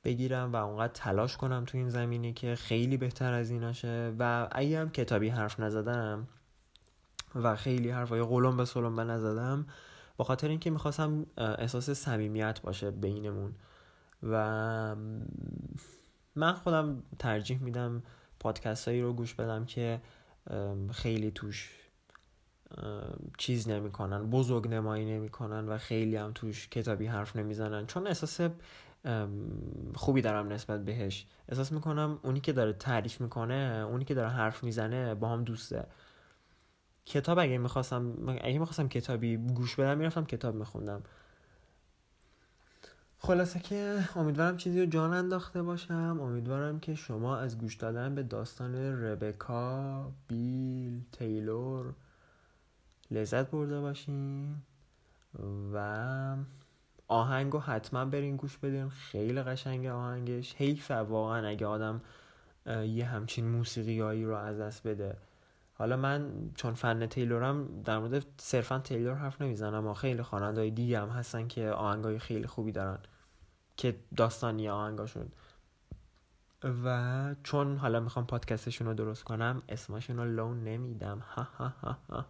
[0.03, 4.79] بگیرم و اونقدر تلاش کنم تو این زمینی که خیلی بهتر از ایناشه و اگه
[4.79, 6.27] هم کتابی حرف نزدم
[7.35, 9.65] و خیلی حرفای قلم به سلم به نزدم
[10.17, 13.53] با خاطر اینکه می‌خواستم احساس صمیمیت باشه بینمون.
[14.23, 14.95] و
[16.37, 18.03] من خودم ترجیح میدم
[18.39, 20.01] پادکست هایی رو گوش بدم که
[20.91, 21.71] خیلی توش
[23.37, 27.85] چیز نمی‌کنن بزرگ نمایی نمی‌کنن و خیلی هم توش کتابی حرف نمی‌زنن.
[27.85, 28.39] چون احساس
[29.95, 31.25] خوبی دارم نسبت بهش.
[31.49, 35.87] احساس می‌کنم اونی که داره تعریف می‌کنه اونی که داره حرف می‌زنه با هم دوسته.
[37.05, 41.03] کتاب اگه می‌خواستم اگه می‌خواستم کتابی گوش بدم می‌رفتم کتاب میخوندم.
[43.19, 46.17] خلاصه که امیدوارم چیزی رو جان انداخته باشم.
[46.21, 51.93] امیدوارم که شما از گوش دادن به داستان ربکا بیل تیلور
[53.11, 54.55] لذت برده باشین
[55.73, 56.35] و
[57.07, 58.89] آهنگ رو حتما برین گوش بدین.
[58.89, 60.55] خیلی قشنگ آهنگش.
[60.55, 62.01] حیفه واقعا اگه آدم
[62.85, 65.17] یه همچین موسیقیایی رو از دست بده.
[65.77, 71.01] حالا من چون فن تیلورم در مورد صرفا تیلور حرف نمی‌زنم اما خیلی خواننده دیگه
[71.01, 72.97] هم هستن که آهنگای خیلی خوبی دارن
[73.77, 75.31] که داستانی آهنگاشون
[76.85, 81.97] و چون حالا می‌خوام پادکستشون رو درست کنم اسمشون رو لون نمیدم ها ها ها
[82.09, 82.25] ها.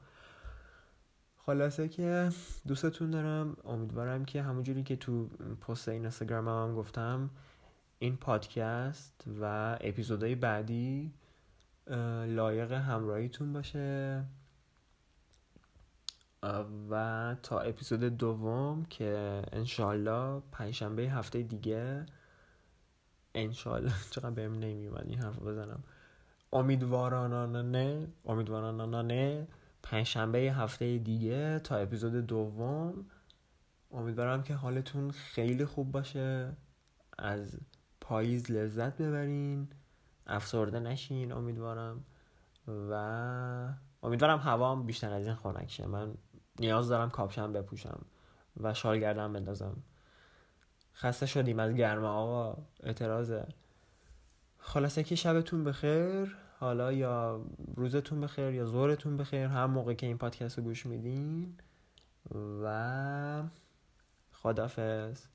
[1.46, 2.30] خلاصه که
[2.68, 5.28] دوستتون دارم امیدوارم که همونجوری که تو
[5.68, 7.30] پست اینستاگرام هم, هم گفتم
[8.00, 11.12] این پادکست و اپیزودهای بعدی
[12.26, 14.24] لایق همراهیتون باشه.
[16.90, 22.06] و تا اپیزود دوم که انشالله پنجشنبه هفته دیگه
[23.36, 25.84] انشالله چقدر بهم نمیومد این حرف بزنم.
[26.54, 29.48] امیدوارانانه نه امیدوارانانه نه
[29.84, 33.06] پنجشنبه هفته دیگه تا اپیزود دوم.
[33.92, 36.54] امیدوارم که حالتون خیلی خوب باشه.
[37.18, 37.58] از
[38.02, 39.68] پاییز لذت ببرین.
[40.28, 42.04] افسرده نشین امیدوارم.
[42.68, 42.94] و
[44.04, 45.86] امیدوارم هوام بیشتر از این خنک شه.
[45.86, 46.14] من
[46.60, 48.00] نیاز دارم کاپشن بپوشم
[48.62, 49.78] و شال گردم بندازم.
[50.96, 52.58] خسته شدیم از گرمه آقا.
[52.84, 53.48] اعتراضه.
[54.60, 56.36] خلاصه که شبتون بخیر.
[56.60, 59.48] حالا یا روزتون بخیر یا ظهرتون بخیر.
[59.48, 61.58] هر موقع که این پادکست رو گوش میدین.
[62.64, 63.44] و
[64.32, 65.26] خدافز